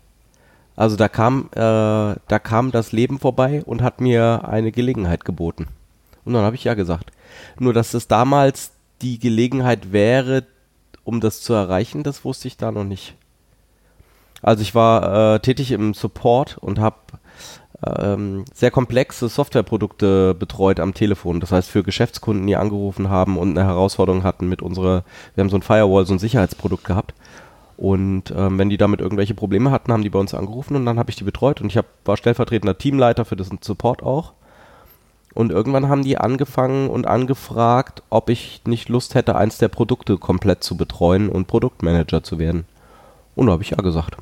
Also 0.75 0.95
da 0.95 1.07
kam, 1.07 1.49
äh, 1.51 1.59
da 1.59 2.39
kam 2.41 2.71
das 2.71 2.91
Leben 2.91 3.19
vorbei 3.19 3.63
und 3.65 3.81
hat 3.81 4.01
mir 4.01 4.47
eine 4.47 4.71
Gelegenheit 4.71 5.25
geboten. 5.25 5.67
Und 6.25 6.33
dann 6.33 6.43
habe 6.43 6.55
ich 6.55 6.63
ja 6.63 6.73
gesagt. 6.73 7.11
Nur, 7.59 7.73
dass 7.73 7.93
es 7.93 8.07
damals 8.07 8.71
die 9.01 9.19
Gelegenheit 9.19 9.91
wäre, 9.91 10.45
um 11.03 11.19
das 11.19 11.41
zu 11.41 11.53
erreichen, 11.53 12.03
das 12.03 12.23
wusste 12.23 12.47
ich 12.47 12.57
da 12.57 12.71
noch 12.71 12.85
nicht. 12.85 13.15
Also 14.41 14.61
ich 14.61 14.73
war 14.75 15.35
äh, 15.35 15.39
tätig 15.39 15.71
im 15.71 15.93
Support 15.93 16.57
und 16.57 16.79
habe 16.79 16.97
ähm, 17.85 18.45
sehr 18.53 18.71
komplexe 18.71 19.29
Softwareprodukte 19.29 20.33
betreut 20.33 20.79
am 20.79 20.93
Telefon. 20.93 21.39
Das 21.39 21.51
heißt 21.51 21.69
für 21.69 21.83
Geschäftskunden, 21.83 22.47
die 22.47 22.55
angerufen 22.55 23.09
haben 23.09 23.37
und 23.37 23.57
eine 23.57 23.67
Herausforderung 23.67 24.23
hatten 24.23 24.47
mit 24.47 24.61
unserer, 24.61 25.03
wir 25.35 25.43
haben 25.43 25.49
so 25.49 25.57
ein 25.57 25.61
Firewall, 25.61 26.05
so 26.05 26.13
ein 26.13 26.19
Sicherheitsprodukt 26.19 26.83
gehabt. 26.83 27.13
Und 27.75 28.31
ähm, 28.35 28.59
wenn 28.59 28.69
die 28.69 28.77
damit 28.77 29.01
irgendwelche 29.01 29.33
Probleme 29.33 29.71
hatten, 29.71 29.91
haben 29.91 30.03
die 30.03 30.09
bei 30.09 30.19
uns 30.19 30.33
angerufen 30.33 30.75
und 30.75 30.85
dann 30.85 30.99
habe 30.99 31.09
ich 31.09 31.15
die 31.15 31.23
betreut 31.23 31.61
und 31.61 31.67
ich 31.67 31.77
hab, 31.77 31.85
war 32.05 32.17
stellvertretender 32.17 32.77
Teamleiter 32.77 33.25
für 33.25 33.35
den 33.35 33.59
Support 33.61 34.03
auch. 34.03 34.33
Und 35.33 35.51
irgendwann 35.51 35.89
haben 35.89 36.03
die 36.03 36.17
angefangen 36.17 36.89
und 36.89 37.07
angefragt, 37.07 38.03
ob 38.11 38.29
ich 38.29 38.61
nicht 38.65 38.89
Lust 38.89 39.15
hätte, 39.15 39.35
eins 39.35 39.57
der 39.57 39.67
Produkte 39.67 40.17
komplett 40.17 40.63
zu 40.63 40.77
betreuen 40.77 41.27
und 41.29 41.47
Produktmanager 41.47 42.23
zu 42.23 42.37
werden. 42.37 42.65
Und 43.35 43.47
da 43.47 43.53
habe 43.53 43.63
ich 43.63 43.71
ja 43.71 43.77
gesagt. 43.77 44.17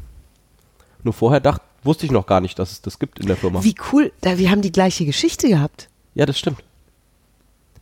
Nur 1.03 1.13
vorher 1.13 1.41
dacht, 1.41 1.61
wusste 1.83 2.05
ich 2.05 2.11
noch 2.11 2.27
gar 2.27 2.39
nicht, 2.39 2.57
dass 2.59 2.71
es 2.71 2.81
das 2.81 2.99
gibt 2.99 3.19
in 3.19 3.27
der 3.27 3.35
Firma. 3.35 3.61
Wie 3.63 3.75
cool, 3.91 4.13
da, 4.21 4.37
wir 4.37 4.51
haben 4.51 4.61
die 4.61 4.71
gleiche 4.71 5.05
Geschichte 5.05 5.49
gehabt. 5.49 5.89
Ja, 6.15 6.25
das 6.25 6.39
stimmt. 6.39 6.63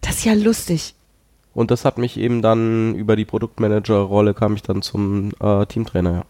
Das 0.02 0.18
ist 0.18 0.26
ja 0.26 0.34
lustig. 0.34 0.96
Und 1.54 1.72
das 1.72 1.86
hat 1.86 1.98
mich 1.98 2.18
eben 2.18 2.42
dann 2.42 2.96
über 2.96 3.16
die 3.16 3.26
Produktmanager-Rolle 3.26 4.34
kam 4.34 4.56
ich 4.56 4.62
dann 4.62 4.82
zum 4.82 5.32
äh, 5.40 5.66
Teamtrainer. 5.66 6.14
Ja. 6.14 6.24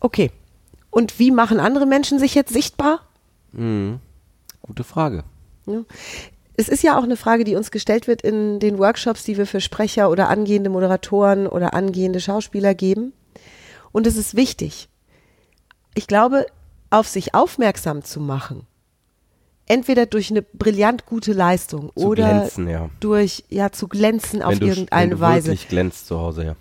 Okay. 0.00 0.30
Und 0.90 1.18
wie 1.18 1.30
machen 1.30 1.60
andere 1.60 1.86
Menschen 1.86 2.18
sich 2.18 2.34
jetzt 2.34 2.52
sichtbar? 2.52 3.00
Mhm. 3.52 4.00
Gute 4.62 4.84
Frage. 4.84 5.24
Ja. 5.66 5.82
Es 6.56 6.68
ist 6.68 6.82
ja 6.82 6.98
auch 6.98 7.04
eine 7.04 7.16
Frage, 7.16 7.44
die 7.44 7.54
uns 7.54 7.70
gestellt 7.70 8.08
wird 8.08 8.22
in 8.22 8.58
den 8.58 8.78
Workshops, 8.78 9.22
die 9.22 9.36
wir 9.36 9.46
für 9.46 9.60
Sprecher 9.60 10.10
oder 10.10 10.28
angehende 10.28 10.70
Moderatoren 10.70 11.46
oder 11.46 11.72
angehende 11.72 12.20
Schauspieler 12.20 12.74
geben. 12.74 13.12
Und 13.92 14.06
es 14.06 14.16
ist 14.16 14.34
wichtig. 14.34 14.88
Ich 15.94 16.06
glaube, 16.06 16.46
auf 16.90 17.06
sich 17.06 17.34
aufmerksam 17.34 18.02
zu 18.02 18.20
machen, 18.20 18.66
entweder 19.68 20.06
durch 20.06 20.30
eine 20.30 20.42
brillant 20.42 21.06
gute 21.06 21.32
Leistung 21.32 21.92
Zu 21.96 22.06
oder 22.08 22.28
glänzen, 22.28 22.68
ja. 22.68 22.90
durch, 23.00 23.44
ja, 23.48 23.70
zu 23.70 23.88
glänzen 23.88 24.42
auf 24.42 24.52
wenn 24.52 24.60
du, 24.60 24.66
irgendeine 24.66 25.12
wenn 25.12 25.18
du 25.18 25.20
Weise, 25.20 25.46
wirklich 25.48 25.68
glänzt 25.68 26.06
zu 26.06 26.18
Hause, 26.18 26.44
ja. 26.44 26.56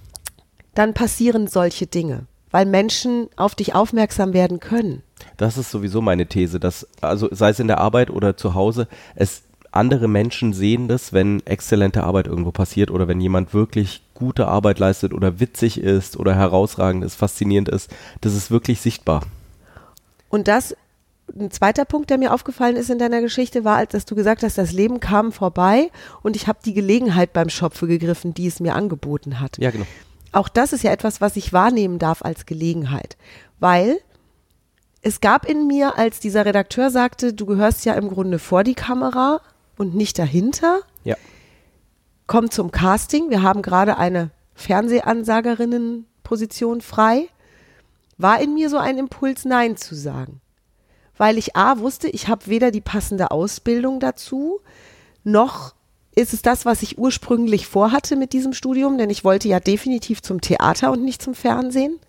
dann 0.76 0.94
passieren 0.94 1.48
solche 1.48 1.88
Dinge, 1.88 2.26
weil 2.52 2.66
Menschen 2.66 3.30
auf 3.36 3.56
dich 3.56 3.74
aufmerksam 3.74 4.34
werden 4.34 4.60
können. 4.60 5.04
Das 5.38 5.58
ist 5.58 5.72
sowieso 5.72 6.02
meine 6.02 6.28
These, 6.28 6.60
dass, 6.60 6.88
also 7.02 7.30
sei 7.32 7.50
es 7.50 7.60
in 7.60 7.68
der 7.68 7.80
Arbeit 7.80 8.10
oder 8.10 8.38
zu 8.38 8.54
Hause, 8.54 8.88
es 9.16 9.44
andere 9.72 10.08
Menschen 10.08 10.54
sehen 10.54 10.88
das, 10.88 11.14
wenn 11.14 11.46
exzellente 11.46 12.04
Arbeit 12.04 12.28
irgendwo 12.28 12.52
passiert 12.52 12.90
oder 12.90 13.08
wenn 13.08 13.22
jemand 13.22 13.54
wirklich 13.54 14.02
gute 14.14 14.48
Arbeit 14.48 14.80
leistet 14.80 15.14
oder 15.14 15.40
witzig 15.40 15.80
ist 15.80 16.18
oder 16.18 16.34
herausragend 16.36 17.04
ist, 17.04 17.16
faszinierend 17.16 17.70
ist. 17.70 17.92
Das 18.22 18.34
ist 18.34 18.50
wirklich 18.50 18.82
sichtbar. 18.82 19.22
Und 20.30 20.48
das, 20.48 20.76
ein 21.40 21.52
zweiter 21.52 21.86
Punkt, 21.86 22.10
der 22.10 22.18
mir 22.18 22.34
aufgefallen 22.34 22.76
ist 22.76 22.90
in 22.90 23.00
deiner 23.00 23.22
Geschichte, 23.22 23.64
war, 23.64 23.78
als 23.78 23.92
dass 23.92 24.06
du 24.06 24.16
gesagt 24.16 24.44
hast, 24.44 24.58
das 24.58 24.72
Leben 24.72 25.00
kam 25.00 25.32
vorbei 25.32 25.92
und 26.24 26.36
ich 26.36 26.48
habe 26.48 26.60
die 26.66 26.74
Gelegenheit 26.74 27.34
beim 27.34 27.50
Schopfe 27.50 27.88
gegriffen, 27.88 28.34
die 28.34 28.48
es 28.48 28.60
mir 28.60 28.76
angeboten 28.76 29.40
hat. 29.40 29.58
Ja, 29.60 29.72
genau. 29.72 29.86
Auch 30.32 30.50
das 30.50 30.74
ist 30.74 30.84
ja 30.84 30.92
etwas, 30.92 31.22
was 31.22 31.36
ich 31.36 31.54
wahrnehmen 31.54 32.00
darf 32.00 32.22
als 32.24 32.46
Gelegenheit, 32.46 33.18
weil 33.60 33.98
es 35.02 35.22
gab 35.22 35.48
in 35.50 35.68
mir, 35.68 35.98
als 35.98 36.20
dieser 36.20 36.46
Redakteur 36.46 36.90
sagte, 36.90 37.34
du 37.34 37.46
gehörst 37.46 37.86
ja 37.86 37.94
im 37.94 38.10
Grunde 38.10 38.40
vor 38.40 38.64
die 38.64 38.76
Kamera 38.76 39.42
und 39.78 39.96
nicht 39.96 40.20
dahinter, 40.20 40.80
Ja. 41.04 41.16
komm 42.26 42.52
zum 42.52 42.72
Casting, 42.72 43.30
wir 43.30 43.42
haben 43.42 43.62
gerade 43.62 43.98
eine 43.98 44.32
Fernsehansagerinnenposition 44.56 46.82
frei, 46.82 47.30
war 48.18 48.42
in 48.42 48.54
mir 48.54 48.70
so 48.70 48.78
ein 48.78 48.98
Impuls, 48.98 49.46
Nein 49.46 49.78
zu 49.78 49.96
sagen. 49.96 50.42
Weil 51.18 51.38
ich 51.38 51.56
A 51.56 51.80
wusste, 51.80 52.08
ich 52.08 52.28
habe 52.28 52.48
weder 52.48 52.72
die 52.72 52.82
passende 52.82 53.32
Ausbildung 53.32 54.00
dazu, 54.00 54.60
noch 55.24 55.74
ist 56.16 56.34
es 56.34 56.42
das, 56.42 56.66
was 56.66 56.82
ich 56.82 56.98
ursprünglich 56.98 57.68
vorhatte 57.68 58.16
mit 58.16 58.34
diesem 58.34 58.54
Studium, 58.54 58.98
denn 58.98 59.10
ich 59.10 59.24
wollte 59.24 59.48
ja 59.48 59.60
definitiv 59.60 60.22
zum 60.22 60.42
Theater 60.42 60.92
und 60.92 61.04
nicht 61.04 61.22
zum 61.22 61.36
Fernsehen. 61.36 62.00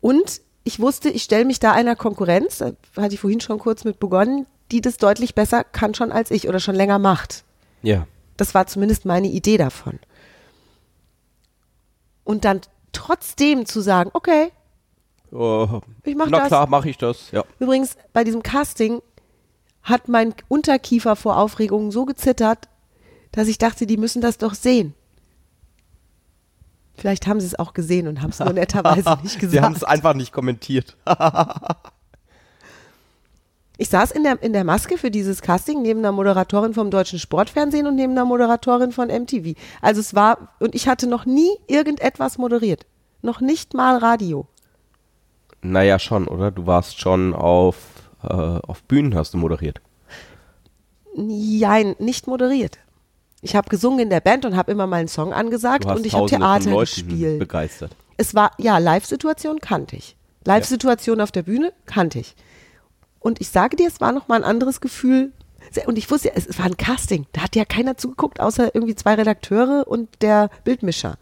Und 0.00 0.40
ich 0.62 0.78
wusste, 0.78 1.08
ich 1.08 1.24
stelle 1.24 1.44
mich 1.44 1.58
da 1.58 1.72
einer 1.72 1.96
Konkurrenz, 1.96 2.58
da 2.58 2.72
hatte 2.96 3.14
ich 3.14 3.20
vorhin 3.20 3.40
schon 3.40 3.58
kurz 3.58 3.84
mit 3.84 3.98
begonnen, 3.98 4.46
die 4.70 4.80
das 4.80 4.98
deutlich 4.98 5.34
besser 5.34 5.64
kann 5.64 5.94
schon 5.94 6.12
als 6.12 6.30
ich 6.30 6.48
oder 6.48 6.60
schon 6.60 6.74
länger 6.74 6.98
macht. 6.98 7.44
Ja. 7.82 8.06
Das 8.36 8.54
war 8.54 8.66
zumindest 8.66 9.04
meine 9.04 9.28
Idee 9.28 9.56
davon. 9.56 9.98
Und 12.24 12.44
dann 12.44 12.60
trotzdem 12.92 13.66
zu 13.66 13.80
sagen, 13.80 14.10
okay, 14.12 14.50
Oh, 15.32 15.80
Ich 16.04 16.14
mach 16.14 16.28
na 16.30 16.38
das. 16.40 16.48
klar, 16.48 16.66
mache 16.68 16.88
ich 16.88 16.98
das. 16.98 17.30
Ja. 17.32 17.44
übrigens 17.58 17.96
bei 18.12 18.24
diesem 18.24 18.42
Casting 18.42 19.00
hat 19.82 20.08
mein 20.08 20.34
Unterkiefer 20.48 21.16
vor 21.16 21.36
Aufregung 21.38 21.90
so 21.92 22.04
gezittert, 22.04 22.68
dass 23.32 23.48
ich 23.48 23.58
dachte, 23.58 23.86
die 23.86 23.96
müssen 23.96 24.20
das 24.22 24.38
doch 24.38 24.54
sehen. 24.54 24.94
Vielleicht 26.94 27.26
haben 27.26 27.40
sie 27.40 27.46
es 27.46 27.58
auch 27.58 27.74
gesehen 27.74 28.08
und 28.08 28.22
haben 28.22 28.30
es 28.30 28.38
nur 28.38 28.52
netterweise 28.52 29.18
nicht 29.22 29.38
gesagt. 29.38 29.52
Sie 29.52 29.60
haben 29.60 29.74
es 29.74 29.84
einfach 29.84 30.14
nicht 30.14 30.32
kommentiert. 30.32 30.96
Ich 33.78 33.90
saß 33.90 34.10
in 34.12 34.22
der, 34.22 34.42
in 34.42 34.54
der 34.54 34.64
Maske 34.64 34.96
für 34.96 35.10
dieses 35.10 35.42
Casting 35.42 35.82
neben 35.82 35.98
einer 36.00 36.12
Moderatorin 36.12 36.72
vom 36.72 36.90
deutschen 36.90 37.18
Sportfernsehen 37.18 37.86
und 37.86 37.94
neben 37.96 38.12
einer 38.12 38.24
Moderatorin 38.24 38.90
von 38.90 39.08
MTV. 39.08 39.54
Also 39.82 40.00
es 40.00 40.14
war, 40.14 40.48
und 40.60 40.74
ich 40.74 40.88
hatte 40.88 41.06
noch 41.06 41.26
nie 41.26 41.50
irgendetwas 41.66 42.38
moderiert. 42.38 42.86
Noch 43.20 43.42
nicht 43.42 43.74
mal 43.74 43.98
Radio. 43.98 44.46
Naja, 45.62 45.98
schon, 45.98 46.28
oder? 46.28 46.50
Du 46.50 46.66
warst 46.66 47.00
schon 47.00 47.34
auf, 47.34 47.76
äh, 48.22 48.26
auf 48.26 48.82
Bühnen, 48.84 49.14
hast 49.14 49.34
du 49.34 49.38
moderiert. 49.38 49.80
Nein, 51.16 51.96
nicht 51.98 52.26
moderiert. 52.26 52.78
Ich 53.42 53.54
habe 53.54 53.68
gesungen 53.68 54.00
in 54.00 54.10
der 54.10 54.20
Band 54.20 54.44
und 54.44 54.56
habe 54.56 54.72
immer 54.72 54.86
mal 54.86 54.96
einen 54.96 55.08
Song 55.08 55.32
angesagt 55.32 55.84
und 55.86 56.04
ich 56.04 56.14
habe 56.14 56.26
Theater 56.26 56.78
gespielt. 56.78 57.38
begeistert. 57.38 57.94
Es 58.16 58.34
war, 58.34 58.50
ja, 58.58 58.78
Live-Situation 58.78 59.60
kannte 59.60 59.96
ich. 59.96 60.16
Live-Situation 60.44 61.20
auf 61.20 61.32
der 61.32 61.42
Bühne 61.42 61.72
kannte 61.86 62.18
ich. 62.18 62.34
Und 63.20 63.40
ich 63.40 63.48
sage 63.48 63.76
dir, 63.76 63.88
es 63.88 64.00
war 64.00 64.12
nochmal 64.12 64.42
ein 64.42 64.48
anderes 64.48 64.80
Gefühl. 64.80 65.32
Und 65.86 65.98
ich 65.98 66.10
wusste, 66.10 66.28
ja, 66.28 66.34
es 66.36 66.58
war 66.58 66.66
ein 66.66 66.76
Casting. 66.76 67.26
Da 67.32 67.42
hat 67.42 67.56
ja 67.56 67.64
keiner 67.64 67.96
zugeguckt, 67.96 68.40
außer 68.40 68.74
irgendwie 68.74 68.94
zwei 68.94 69.14
Redakteure 69.14 69.84
und 69.86 70.08
der 70.22 70.48
Bildmischer. 70.64 71.18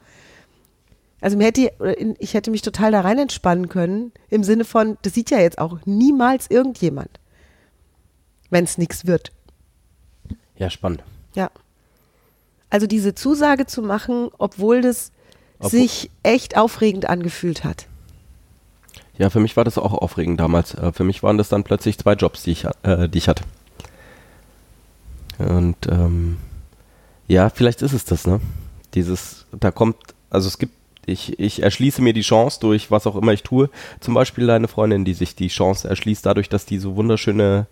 Also 1.25 1.38
mir 1.38 1.45
hätte, 1.47 1.73
ich 2.19 2.35
hätte 2.35 2.50
mich 2.50 2.61
total 2.61 2.93
da 2.93 3.00
rein 3.00 3.19
entspannen 3.19 3.71
können, 3.71 4.12
im 4.28 4.45
Sinne 4.45 4.66
von, 4.66 4.99
das 5.00 5.14
sieht 5.14 5.31
ja 5.31 5.38
jetzt 5.38 5.57
auch 5.59 5.78
niemals 5.87 6.50
irgendjemand. 6.50 7.09
Wenn 8.50 8.64
es 8.64 8.76
nichts 8.76 9.07
wird. 9.07 9.33
Ja, 10.59 10.69
spannend. 10.69 11.02
Ja. 11.35 11.50
Also 12.69 12.87
diese 12.87 13.14
Zusage 13.14 13.64
zu 13.64 13.81
machen, 13.81 14.28
obwohl 14.37 14.83
das 14.83 15.12
Obwohl- 15.61 15.71
sich 15.81 16.11
echt 16.23 16.59
aufregend 16.59 17.09
angefühlt 17.09 17.64
hat. 17.64 17.87
Ja, 19.16 19.31
für 19.31 19.40
mich 19.40 19.57
war 19.57 19.64
das 19.64 19.78
auch 19.78 19.95
aufregend 19.95 20.38
damals. 20.40 20.75
Äh, 20.75 20.93
Für 20.93 21.04
mich 21.04 21.23
waren 21.23 21.38
das 21.38 21.49
dann 21.49 21.64
plötzlich 21.64 21.97
zwei 21.97 22.12
Jobs, 22.12 22.43
die 22.43 22.50
ich, 22.50 22.66
äh, 22.83 23.09
die 23.09 23.16
ich 23.16 23.28
hatte. 23.28 23.45
Und 25.38 25.76
ähm, 25.88 26.37
ja, 27.28 27.49
vielleicht 27.49 27.81
ist 27.81 27.95
es 27.95 28.04
das, 28.04 28.26
ne? 28.26 28.43
Dieses, 28.93 29.47
da 29.59 29.71
kommt, 29.71 29.97
also 30.28 30.49
es 30.49 30.59
gibt, 30.59 30.75
ich, 31.07 31.39
ich 31.39 31.63
erschließe 31.63 32.03
mir 32.03 32.13
die 32.13 32.23
Chance 32.23 32.61
durch 32.61 32.91
was 32.91 33.07
auch 33.07 33.17
immer 33.17 33.33
ich 33.33 33.43
tue. 33.43 33.71
Zum 34.01 34.15
Beispiel 34.15 34.47
deine 34.47 34.69
Freundin, 34.69 35.05
die 35.05 35.15
sich 35.15 35.35
die 35.35 35.49
Chance 35.49 35.89
erschließt 35.89 36.25
dadurch, 36.25 36.49
dass 36.49 36.67
die 36.67 36.79
so 36.79 36.97
wunderschöne 36.97 37.67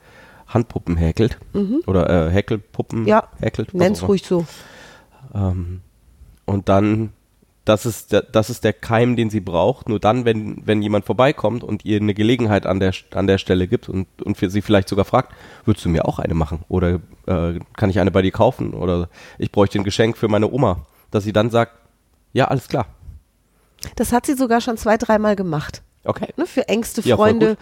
Handpuppen 0.48 0.96
häkelt. 0.96 1.38
Oder 1.86 2.28
äh, 2.28 2.30
Häkelpuppen 2.30 3.02
Mhm. 3.02 3.08
Ja, 3.08 3.28
häkelt. 3.40 3.72
Nenn's 3.74 4.00
immer. 4.00 4.08
ruhig 4.08 4.24
so. 4.24 4.44
Ähm, 5.34 5.80
und 6.44 6.68
dann, 6.68 7.10
das 7.64 7.86
ist, 7.86 8.12
der, 8.12 8.22
das 8.22 8.50
ist 8.50 8.64
der 8.64 8.72
Keim, 8.72 9.16
den 9.16 9.30
sie 9.30 9.40
braucht. 9.40 9.88
Nur 9.88 10.00
dann, 10.00 10.24
wenn, 10.24 10.66
wenn 10.66 10.82
jemand 10.82 11.04
vorbeikommt 11.06 11.64
und 11.64 11.84
ihr 11.84 12.00
eine 12.00 12.12
Gelegenheit 12.12 12.66
an 12.66 12.80
der, 12.80 12.92
an 13.14 13.26
der 13.26 13.38
Stelle 13.38 13.68
gibt 13.68 13.88
und, 13.88 14.08
und 14.22 14.36
für 14.36 14.50
sie 14.50 14.62
vielleicht 14.62 14.88
sogar 14.88 15.04
fragt, 15.04 15.32
würdest 15.64 15.84
du 15.86 15.88
mir 15.88 16.06
auch 16.06 16.18
eine 16.18 16.34
machen? 16.34 16.64
Oder 16.68 17.00
äh, 17.26 17.60
kann 17.76 17.88
ich 17.90 18.00
eine 18.00 18.10
bei 18.10 18.22
dir 18.22 18.32
kaufen? 18.32 18.74
Oder 18.74 19.08
ich 19.38 19.52
bräuchte 19.52 19.78
ein 19.78 19.84
Geschenk 19.84 20.16
für 20.18 20.28
meine 20.28 20.50
Oma. 20.50 20.84
Dass 21.10 21.24
sie 21.24 21.32
dann 21.32 21.50
sagt, 21.50 21.72
ja, 22.32 22.46
alles 22.48 22.68
klar. 22.68 22.86
Das 23.96 24.12
hat 24.12 24.26
sie 24.26 24.34
sogar 24.34 24.60
schon 24.60 24.76
zwei, 24.76 24.96
dreimal 24.96 25.36
gemacht. 25.36 25.82
Okay. 26.04 26.28
Ne, 26.36 26.46
für 26.46 26.68
engste 26.68 27.00
Ja, 27.02 27.16
Freunde, 27.16 27.56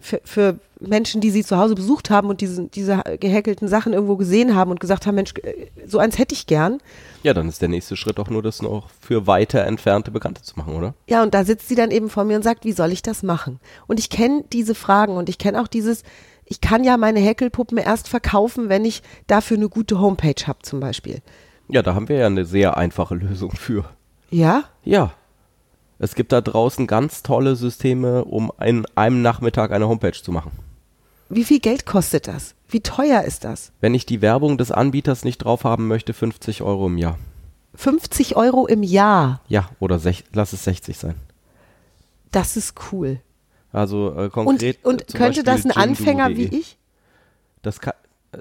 für, 0.00 0.20
für 0.24 0.58
Menschen, 0.80 1.20
die 1.20 1.30
sie 1.30 1.44
zu 1.44 1.58
Hause 1.58 1.74
besucht 1.74 2.08
haben 2.10 2.28
und 2.28 2.40
diese, 2.40 2.68
diese 2.68 3.02
gehäkelten 3.18 3.68
Sachen 3.68 3.92
irgendwo 3.92 4.16
gesehen 4.16 4.54
haben 4.54 4.70
und 4.70 4.80
gesagt 4.80 5.06
haben, 5.06 5.16
Mensch, 5.16 5.34
äh, 5.42 5.66
so 5.86 5.98
eins 5.98 6.18
hätte 6.18 6.34
ich 6.34 6.46
gern. 6.46 6.78
Ja, 7.22 7.34
dann 7.34 7.48
ist 7.48 7.60
der 7.60 7.68
nächste 7.68 7.96
Schritt 7.96 8.18
auch 8.18 8.30
nur, 8.30 8.42
das 8.42 8.62
noch 8.62 8.88
für 9.00 9.26
weiter 9.26 9.64
entfernte 9.66 10.10
Bekannte 10.10 10.42
zu 10.42 10.54
machen, 10.56 10.74
oder? 10.74 10.94
Ja, 11.08 11.22
und 11.22 11.34
da 11.34 11.44
sitzt 11.44 11.68
sie 11.68 11.74
dann 11.74 11.90
eben 11.90 12.08
vor 12.08 12.24
mir 12.24 12.36
und 12.36 12.42
sagt, 12.42 12.64
wie 12.64 12.72
soll 12.72 12.92
ich 12.92 13.02
das 13.02 13.22
machen? 13.22 13.60
Und 13.86 13.98
ich 13.98 14.08
kenne 14.08 14.44
diese 14.52 14.74
Fragen 14.74 15.16
und 15.16 15.28
ich 15.28 15.38
kenne 15.38 15.60
auch 15.60 15.68
dieses, 15.68 16.02
ich 16.46 16.60
kann 16.60 16.82
ja 16.82 16.96
meine 16.96 17.20
Häkelpuppen 17.20 17.78
erst 17.78 18.08
verkaufen, 18.08 18.68
wenn 18.68 18.84
ich 18.84 19.02
dafür 19.26 19.56
eine 19.56 19.68
gute 19.68 20.00
Homepage 20.00 20.46
habe 20.46 20.60
zum 20.62 20.80
Beispiel. 20.80 21.18
Ja, 21.68 21.82
da 21.82 21.94
haben 21.94 22.08
wir 22.08 22.16
ja 22.16 22.26
eine 22.26 22.44
sehr 22.44 22.76
einfache 22.76 23.14
Lösung 23.14 23.52
für. 23.52 23.84
Ja? 24.30 24.64
Ja. 24.82 25.12
Es 26.02 26.14
gibt 26.14 26.32
da 26.32 26.40
draußen 26.40 26.86
ganz 26.86 27.22
tolle 27.22 27.54
Systeme, 27.56 28.24
um 28.24 28.50
in 28.58 28.86
einem 28.96 29.20
Nachmittag 29.22 29.70
eine 29.70 29.86
Homepage 29.86 30.12
zu 30.20 30.32
machen. 30.32 30.50
Wie 31.28 31.44
viel 31.44 31.60
Geld 31.60 31.84
kostet 31.86 32.26
das? 32.26 32.54
Wie 32.68 32.80
teuer 32.80 33.22
ist 33.22 33.44
das? 33.44 33.70
Wenn 33.80 33.94
ich 33.94 34.06
die 34.06 34.22
Werbung 34.22 34.56
des 34.58 34.72
Anbieters 34.72 35.24
nicht 35.24 35.38
drauf 35.38 35.62
haben 35.64 35.86
möchte, 35.88 36.12
50 36.14 36.62
Euro 36.62 36.86
im 36.86 36.96
Jahr. 36.98 37.18
50 37.74 38.34
Euro 38.36 38.66
im 38.66 38.82
Jahr. 38.82 39.40
Ja, 39.48 39.68
oder 39.78 39.98
sech, 39.98 40.24
lass 40.32 40.52
es 40.54 40.64
60 40.64 40.96
sein. 40.98 41.14
Das 42.32 42.56
ist 42.56 42.74
cool. 42.92 43.20
Also 43.72 44.08
äh, 44.16 44.22
Und, 44.24 44.32
konkret. 44.32 44.78
und 44.84 45.02
äh, 45.02 45.06
zum 45.06 45.18
könnte 45.18 45.42
das 45.44 45.64
ein 45.64 45.68
Beispiel 45.68 45.82
Anfänger 45.82 46.28
wie 46.30 46.44
ich? 46.46 46.78
Das 47.62 47.78
kann, 47.80 47.92
äh, 48.32 48.38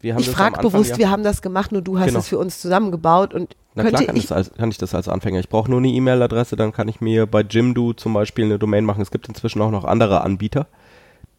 wir 0.00 0.14
haben 0.14 0.20
Ich 0.20 0.30
frage 0.30 0.60
bewusst, 0.60 0.92
ja- 0.92 0.98
wir 0.98 1.10
haben 1.10 1.22
das 1.22 1.42
gemacht, 1.42 1.70
nur 1.70 1.82
du 1.82 1.98
hast 1.98 2.06
Genau. 2.06 2.18
es 2.20 2.28
für 2.28 2.38
uns 2.38 2.60
zusammengebaut 2.60 3.34
und 3.34 3.54
Na 3.78 3.88
klar 3.88 4.04
kann, 4.04 4.16
ich. 4.16 4.24
ich, 4.24 4.32
als, 4.32 4.52
kann 4.54 4.70
ich 4.70 4.78
das 4.78 4.94
als 4.94 5.08
Anfänger. 5.08 5.40
Ich 5.40 5.48
brauche 5.48 5.70
nur 5.70 5.78
eine 5.78 5.88
E-Mail-Adresse, 5.88 6.56
dann 6.56 6.72
kann 6.72 6.88
ich 6.88 7.00
mir 7.00 7.26
bei 7.26 7.42
Jimdo 7.42 7.92
zum 7.92 8.12
Beispiel 8.12 8.44
eine 8.44 8.58
Domain 8.58 8.84
machen. 8.84 9.02
Es 9.02 9.10
gibt 9.10 9.28
inzwischen 9.28 9.62
auch 9.62 9.70
noch 9.70 9.84
andere 9.84 10.22
Anbieter. 10.22 10.66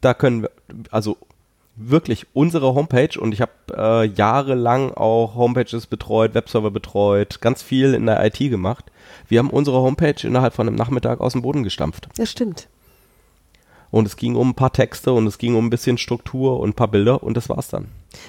Da 0.02 0.14
können 0.14 0.44
wir, 0.44 0.52
also 0.92 1.18
wirklich 1.76 2.28
unsere 2.34 2.76
Homepage 2.76 3.20
und 3.20 3.34
ich 3.34 3.42
habe 3.42 3.52
äh, 3.76 4.06
jahrelang 4.06 4.94
auch 4.94 5.36
Homepages 5.36 5.88
betreut, 5.88 6.34
Webserver 6.34 6.72
betreut, 6.72 7.40
ganz 7.42 7.62
viel 7.62 7.94
in 7.94 8.06
der 8.06 8.24
IT 8.26 8.38
gemacht. 8.38 8.86
Wir 9.28 9.40
haben 9.40 9.50
unsere 9.50 9.78
Homepage 9.78 10.16
innerhalb 10.24 10.54
von 10.54 10.68
einem 10.68 10.76
Nachmittag 10.76 11.22
aus 11.22 11.34
dem 11.34 11.42
Boden 11.42 11.64
gestampft. 11.64 12.10
Das 12.18 12.30
stimmt. 12.30 12.68
Und 13.92 14.06
es 14.06 14.18
ging 14.18 14.36
um 14.36 14.50
ein 14.50 14.56
paar 14.56 14.74
Texte 14.74 15.14
und 15.14 15.26
es 15.26 15.38
ging 15.38 15.56
um 15.56 15.66
ein 15.66 15.70
bisschen 15.70 15.98
Struktur 15.98 16.60
und 16.60 16.70
ein 16.70 16.74
paar 16.74 16.90
Bilder 16.90 17.24
und 17.24 17.36
das 17.36 17.50
war's 17.50 17.70
dann. 17.70 17.88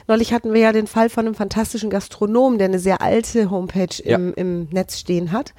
Neulich 0.08 0.32
hatten 0.32 0.52
wir 0.52 0.60
ja 0.60 0.72
den 0.72 0.86
Fall 0.86 1.08
von 1.10 1.26
einem 1.26 1.34
fantastischen 1.34 1.90
Gastronomen, 1.90 2.58
der 2.58 2.68
eine 2.68 2.78
sehr 2.78 3.00
alte 3.00 3.50
Homepage 3.50 3.88
Ja. 4.04 4.16
im, 4.16 4.34
im 4.34 4.68
Netz 4.70 4.98
stehen 4.98 5.32
hat. 5.32 5.54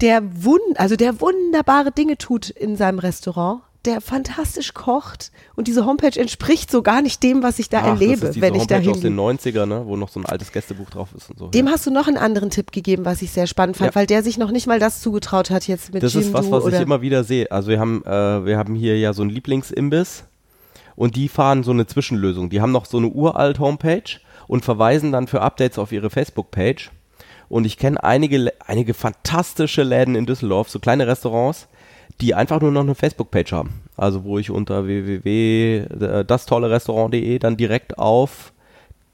Der 0.00 0.22
wund, 0.44 0.60
also 0.78 0.94
der 0.96 1.20
wunderbare 1.20 1.90
Dinge 1.90 2.16
tut 2.18 2.50
in 2.50 2.76
seinem 2.76 3.00
Restaurant, 3.00 3.62
der 3.84 4.00
fantastisch 4.00 4.74
kocht 4.74 5.30
und 5.56 5.66
diese 5.68 5.86
Homepage 5.86 6.18
entspricht 6.18 6.70
so 6.70 6.82
gar 6.82 7.00
nicht 7.00 7.22
dem, 7.22 7.42
was 7.42 7.58
ich 7.58 7.68
da 7.68 7.78
Ach, 7.78 7.82
das 7.92 8.00
erlebe, 8.00 8.26
ist 8.26 8.34
diese 8.34 8.40
wenn 8.46 8.54
ich 8.54 8.66
da 8.66 8.76
Homepage 8.76 8.90
aus 8.90 9.00
den 9.00 9.16
hingehe. 9.18 9.62
90er, 9.62 9.66
ne, 9.66 9.82
wo 9.86 9.96
noch 9.96 10.08
so 10.08 10.20
ein 10.20 10.26
altes 10.26 10.52
Gästebuch 10.52 10.90
drauf 10.90 11.08
ist 11.16 11.30
und 11.30 11.38
so. 11.38 11.46
Dem 11.48 11.66
ja. 11.66 11.72
hast 11.72 11.86
du 11.86 11.90
noch 11.90 12.06
einen 12.06 12.16
anderen 12.18 12.50
Tipp 12.50 12.70
gegeben, 12.72 13.04
was 13.04 13.22
ich 13.22 13.30
sehr 13.30 13.46
spannend 13.46 13.76
fand, 13.76 13.90
Ja. 13.92 13.94
weil 13.94 14.06
der 14.06 14.22
sich 14.22 14.36
noch 14.36 14.50
nicht 14.50 14.66
mal 14.66 14.78
das 14.78 15.00
zugetraut 15.00 15.50
hat 15.50 15.66
jetzt 15.68 15.94
mit 15.94 16.02
Das 16.02 16.14
ist 16.14 16.32
was, 16.32 16.50
was 16.50 16.66
ich 16.66 16.80
immer 16.80 17.00
wieder 17.02 17.24
sehe. 17.24 17.50
Also 17.50 17.68
wir 17.70 17.80
haben, 17.80 18.02
äh, 18.04 18.44
wir 18.44 18.58
haben 18.58 18.74
hier 18.74 18.98
ja 18.98 19.12
so 19.12 19.22
einen 19.22 19.30
Lieblingsimbiss 19.30 20.24
und 20.98 21.14
die 21.14 21.28
fahren 21.28 21.62
so 21.62 21.70
eine 21.70 21.86
Zwischenlösung. 21.86 22.50
Die 22.50 22.60
haben 22.60 22.72
noch 22.72 22.84
so 22.84 22.98
eine 22.98 23.06
uralt 23.06 23.60
Homepage 23.60 24.18
und 24.48 24.64
verweisen 24.64 25.12
dann 25.12 25.28
für 25.28 25.42
Updates 25.42 25.78
auf 25.78 25.92
ihre 25.92 26.10
Facebook-Page. 26.10 26.90
Und 27.48 27.66
ich 27.66 27.78
kenne 27.78 28.02
einige, 28.02 28.52
einige 28.66 28.94
fantastische 28.94 29.84
Läden 29.84 30.16
in 30.16 30.26
Düsseldorf, 30.26 30.68
so 30.68 30.80
kleine 30.80 31.06
Restaurants, 31.06 31.68
die 32.20 32.34
einfach 32.34 32.60
nur 32.60 32.72
noch 32.72 32.80
eine 32.80 32.96
Facebook-Page 32.96 33.52
haben. 33.52 33.80
Also 33.96 34.24
wo 34.24 34.40
ich 34.40 34.50
unter 34.50 34.88
www.dastollerestaurant.de 34.88 37.38
dann 37.38 37.56
direkt 37.56 37.96
auf 37.96 38.52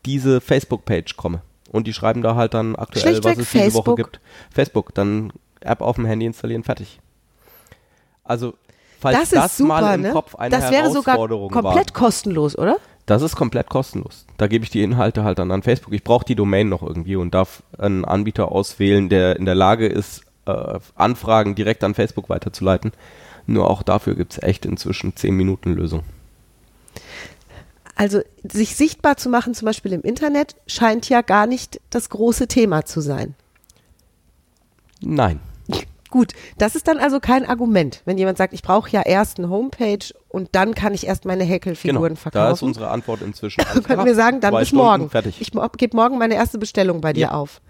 diese 0.07 0.41
Facebook-Page 0.41 1.19
komme. 1.19 1.43
Und 1.71 1.87
die 1.87 1.93
schreiben 1.93 2.23
da 2.23 2.35
halt 2.35 2.55
dann 2.55 2.77
aktuell, 2.77 3.03
Schlichtweg 3.03 3.37
was 3.37 3.45
es 3.45 3.51
diese 3.51 3.75
Woche 3.75 3.85
Facebook. 3.85 3.97
gibt. 3.99 4.21
Facebook, 4.51 4.95
dann 4.95 5.35
App 5.61 5.83
auf 5.83 5.97
dem 5.97 6.07
Handy 6.07 6.25
installieren, 6.25 6.65
fertig. 6.65 6.99
Also, 8.25 8.55
falls 9.05 9.19
das 9.19 9.31
das, 9.31 9.47
ist 9.53 9.57
super, 9.59 9.81
mal 9.81 9.95
im 9.95 10.01
ne? 10.03 10.13
Kopf 10.13 10.35
eine 10.35 10.51
das 10.51 10.71
wäre 10.71 10.91
sogar 10.91 11.15
Herausforderung 11.15 11.51
komplett 11.51 11.95
war. 11.95 12.01
kostenlos, 12.01 12.59
oder? 12.59 12.77
Das 13.07 13.23
ist 13.23 13.37
komplett 13.37 13.69
kostenlos. 13.69 14.25
Da 14.39 14.47
gebe 14.47 14.65
ich 14.65 14.71
die 14.71 14.83
Inhalte 14.83 15.25
halt 15.25 15.39
dann 15.39 15.51
an 15.51 15.63
Facebook. 15.63 15.93
Ich 15.93 16.05
brauche 16.05 16.25
die 16.25 16.35
Domain 16.35 16.69
noch 16.69 16.83
irgendwie 16.83 17.17
und 17.17 17.35
darf 17.35 17.63
einen 17.79 18.05
Anbieter 18.05 18.51
auswählen, 18.51 19.09
der 19.09 19.37
in 19.37 19.45
der 19.45 19.55
Lage 19.55 19.87
ist, 19.87 20.23
äh, 20.47 20.79
Anfragen 20.95 21.55
direkt 21.55 21.85
an 21.85 21.95
Facebook 21.95 22.29
weiterzuleiten. 22.31 22.93
Nur 23.47 23.71
auch 23.71 23.83
dafür 23.83 24.15
gibt 24.15 24.33
es 24.33 24.43
echt 24.43 24.65
inzwischen 24.65 25.15
10 25.15 25.37
Minuten 25.37 25.75
Lösung. 25.75 26.03
Also 27.95 28.23
sich 28.43 28.75
sichtbar 28.75 29.17
zu 29.19 29.29
machen, 29.29 29.55
zum 29.55 29.67
Beispiel 29.67 29.93
im 29.93 30.03
Internet, 30.03 30.57
scheint 30.67 31.09
ja 31.09 31.21
gar 31.21 31.47
nicht 31.47 31.81
das 31.91 32.09
große 32.09 32.49
Thema 32.49 32.85
zu 32.85 33.01
sein. 33.01 33.35
Nein. 35.01 35.41
Gut, 36.15 36.33
das 36.59 36.77
ist 36.77 36.87
dann 36.87 36.99
also 36.99 37.19
kein 37.19 37.45
Argument, 37.45 38.01
wenn 38.05 38.17
jemand 38.19 38.39
sagt, 38.39 38.55
ich 38.55 38.63
brauche 38.63 38.89
ja 38.89 39.03
erst 39.03 39.39
eine 39.39 39.49
Homepage 39.49 39.99
und 40.29 40.51
dann 40.53 40.73
kann 40.77 40.95
ich 40.95 41.09
erst 41.09 41.25
meine 41.25 41.43
Genau. 41.43 41.55
Häkelfiguren 41.55 42.11
Da 42.11 42.13
ist 42.15 42.21
verkaufen. 42.21 42.65
unsere 42.67 42.89
Antwort 42.89 43.21
inzwischen. 43.21 43.65
Könnten 43.65 43.83
klar. 43.83 44.05
wir 44.07 44.15
sagen, 44.15 44.41
dann 44.41 44.55
bis 44.55 44.69
Stunden, 44.69 44.85
morgen. 44.85 45.11
Fertig. 45.11 45.41
Ich 45.41 45.51
gebe 45.77 45.97
morgen 45.97 46.17
meine 46.19 46.35
erste 46.35 46.59
Bestellung 46.59 47.01
bei 47.01 47.13
dir 47.13 47.21
Ja. 47.23 47.31
auf. 47.33 47.61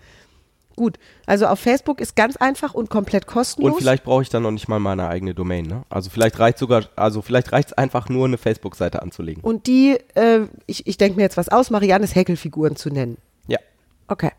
Gut, 0.77 0.99
also 1.25 1.47
auf 1.47 1.59
Facebook 1.59 2.03
ist 2.03 2.17
ganz 2.17 2.37
einfach 2.37 2.75
und 2.75 2.91
komplett 2.91 3.27
kostenlos. 3.27 3.73
Und 3.73 3.79
vielleicht 3.79 4.05
brauche 4.05 4.21
ich 4.21 4.29
dann 4.29 4.43
noch 4.43 4.51
nicht 4.51 4.69
mal 4.69 4.79
meine 4.79 5.09
eigene 5.09 5.33
Domain. 5.33 5.65
Ne? 5.65 5.85
Also 5.89 6.11
vielleicht 6.11 6.39
reicht 6.39 6.59
sogar, 6.59 6.85
also 6.97 7.23
vielleicht 7.23 7.51
reicht 7.51 7.69
es 7.69 7.73
einfach 7.79 8.11
nur 8.11 8.27
eine 8.27 8.37
Facebook-Seite 8.37 9.01
anzulegen. 9.01 9.43
Und 9.43 9.67
die, 9.67 9.97
äh, 10.17 10.41
ich, 10.67 10.87
ich 10.87 10.99
denke 10.99 11.17
mir 11.17 11.23
jetzt 11.23 11.39
was 11.39 11.49
aus, 11.49 11.71
Mariannes 11.71 12.15
Häkelfiguren 12.15 12.77
zu 12.77 12.91
nennen. 12.91 13.17
Ja. 13.47 13.59
Okay. 14.07 14.33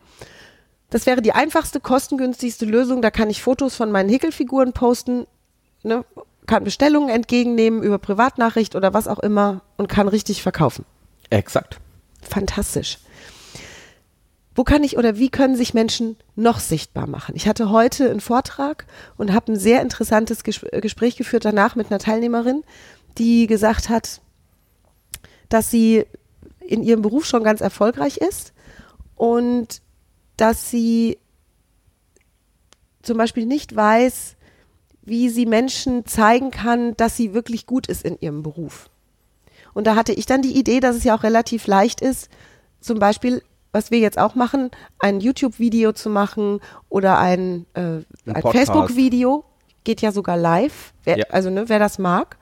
Das 0.96 1.06
wäre 1.06 1.22
die 1.22 1.34
einfachste, 1.34 1.82
kostengünstigste 1.82 2.64
Lösung. 2.64 3.02
Da 3.02 3.12
kann 3.12 3.30
ich 3.30 3.42
Fotos 3.42 3.76
von 3.76 3.92
meinen 3.92 4.08
Häkelfiguren 4.08 4.72
posten, 4.72 5.28
ne? 5.84 6.06
kann 6.48 6.64
Bestellungen 6.64 7.10
entgegennehmen 7.10 7.84
über 7.84 7.98
Privatnachricht 7.98 8.78
oder 8.78 8.94
was 8.94 9.10
auch 9.10 9.20
immer 9.20 9.60
und 9.76 9.90
kann 9.90 10.08
richtig 10.08 10.42
verkaufen. 10.42 10.86
Exakt. 11.30 11.82
Fantastisch. 12.22 13.00
Wo 14.56 14.64
kann 14.64 14.86
ich 14.86 14.98
oder 14.98 15.18
wie 15.18 15.28
können 15.28 15.58
sich 15.58 15.74
Menschen 15.74 16.16
noch 16.38 16.62
sichtbar 16.62 17.08
machen? 17.08 17.36
Ich 17.36 17.46
hatte 17.46 17.72
heute 17.72 18.10
einen 18.10 18.22
Vortrag 18.22 18.86
und 19.18 19.34
habe 19.34 19.52
ein 19.52 19.60
sehr 19.60 19.82
interessantes 19.82 20.46
Ges 20.46 20.62
Gespräch 20.72 21.18
geführt 21.18 21.44
danach 21.44 21.76
mit 21.76 21.92
einer 21.92 22.00
Teilnehmerin, 22.00 22.64
die 23.18 23.48
gesagt 23.48 23.90
hat, 23.90 24.22
dass 25.50 25.70
sie 25.70 26.06
in 26.62 26.84
ihrem 26.84 27.02
Beruf 27.02 27.26
schon 27.26 27.44
ganz 27.44 27.60
erfolgreich 27.60 28.16
ist 28.16 28.54
und 29.18 29.82
dass 30.38 30.70
sie 30.70 31.18
zum 33.02 33.18
Beispiel 33.18 33.46
nicht 33.46 33.76
weiß, 33.76 34.36
wie 35.04 35.30
sie 35.30 35.46
Menschen 35.46 36.06
zeigen 36.06 36.52
kann, 36.52 36.96
dass 36.98 37.16
sie 37.16 37.34
wirklich 37.34 37.66
gut 37.68 37.88
ist 37.88 38.04
in 38.04 38.18
ihrem 38.20 38.42
Beruf. 38.42 38.90
Und 39.74 39.86
da 39.86 39.96
hatte 39.96 40.14
ich 40.14 40.26
dann 40.26 40.42
die 40.42 40.58
Idee, 40.58 40.80
dass 40.80 40.96
es 40.96 41.04
ja 41.04 41.16
auch 41.16 41.24
relativ 41.24 41.68
leicht 41.68 42.02
ist, 42.02 42.30
zum 42.80 43.00
Beispiel 43.00 43.42
was 43.76 43.92
wir 43.92 44.00
jetzt 44.00 44.18
auch 44.18 44.36
machen, 44.36 44.72
ein 45.00 45.20
YouTube-Video 45.20 45.92
zu 45.92 46.10
machen 46.10 46.62
oder 46.88 47.20
ein, 47.20 47.66
äh, 47.74 47.82
ein, 47.82 48.06
Ein. 48.26 48.42
Facebook-Video, 48.42 49.44
geht 49.84 50.02
ja 50.02 50.14
sogar 50.14 50.38
live. 50.38 50.94
Wer, 51.04 51.18
Ja. 51.18 51.26
Also 51.30 51.50
ne, 51.50 51.68
wer 51.68 51.78
das 51.78 52.00
mag, 52.00 52.38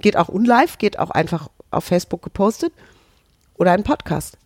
geht 0.00 0.16
auch 0.16 0.30
unlive, 0.30 0.78
geht 0.78 0.98
auch 0.98 1.10
einfach 1.10 1.48
auf 1.70 1.84
Facebook 1.84 2.22
gepostet 2.22 2.72
oder 3.58 3.72
ein 3.72 3.82
Podcast. 3.82 4.38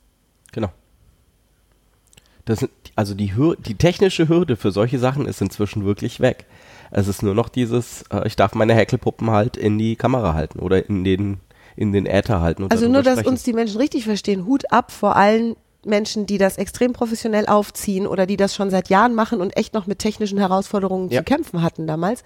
Das 2.45 2.67
also 2.97 3.15
die, 3.15 3.33
die 3.65 3.75
technische 3.77 4.29
Hürde 4.29 4.57
für 4.57 4.73
solche 4.73 4.99
Sachen 4.99 5.27
ist 5.27 5.41
inzwischen 5.41 5.85
wirklich 5.85 6.21
weg. 6.21 6.47
Es 6.91 7.09
ist 7.09 7.23
nur 7.23 7.35
noch 7.35 7.49
dieses, 7.49 8.03
äh, 8.13 8.27
ich 8.27 8.37
darf 8.37 8.55
meine 8.55 8.75
Häkelpuppen 8.75 9.31
halt 9.31 9.57
in 9.57 9.79
die 9.79 9.97
Kamera 9.97 10.35
halten 10.35 10.59
oder 10.59 10.87
in 10.89 11.05
den, 11.05 11.41
in 11.77 11.93
den 11.93 12.07
Äther 12.07 12.41
halten. 12.41 12.67
Also 12.71 12.89
nur, 12.89 13.03
dass 13.03 13.15
sprechen. 13.15 13.29
uns 13.31 13.43
die 13.45 13.55
Menschen 13.55 13.79
richtig 13.79 14.05
verstehen, 14.05 14.45
Hut 14.45 14.71
ab 14.73 14.93
vor 14.93 15.17
allen 15.17 15.57
Menschen, 15.85 16.27
die 16.27 16.39
das 16.39 16.59
extrem 16.59 16.93
professionell 16.93 17.47
aufziehen 17.47 18.07
oder 18.07 18.27
die 18.27 18.37
das 18.37 18.55
schon 18.55 18.71
seit 18.71 18.89
Jahren 18.89 19.15
machen 19.15 19.41
und 19.41 19.57
echt 19.57 19.75
noch 19.75 19.87
mit 19.87 19.99
technischen 19.99 20.39
Herausforderungen 20.39 21.09
Ja. 21.11 21.21
zu 21.21 21.25
kämpfen 21.25 21.63
hatten 21.63 21.87
damals. 21.87 22.23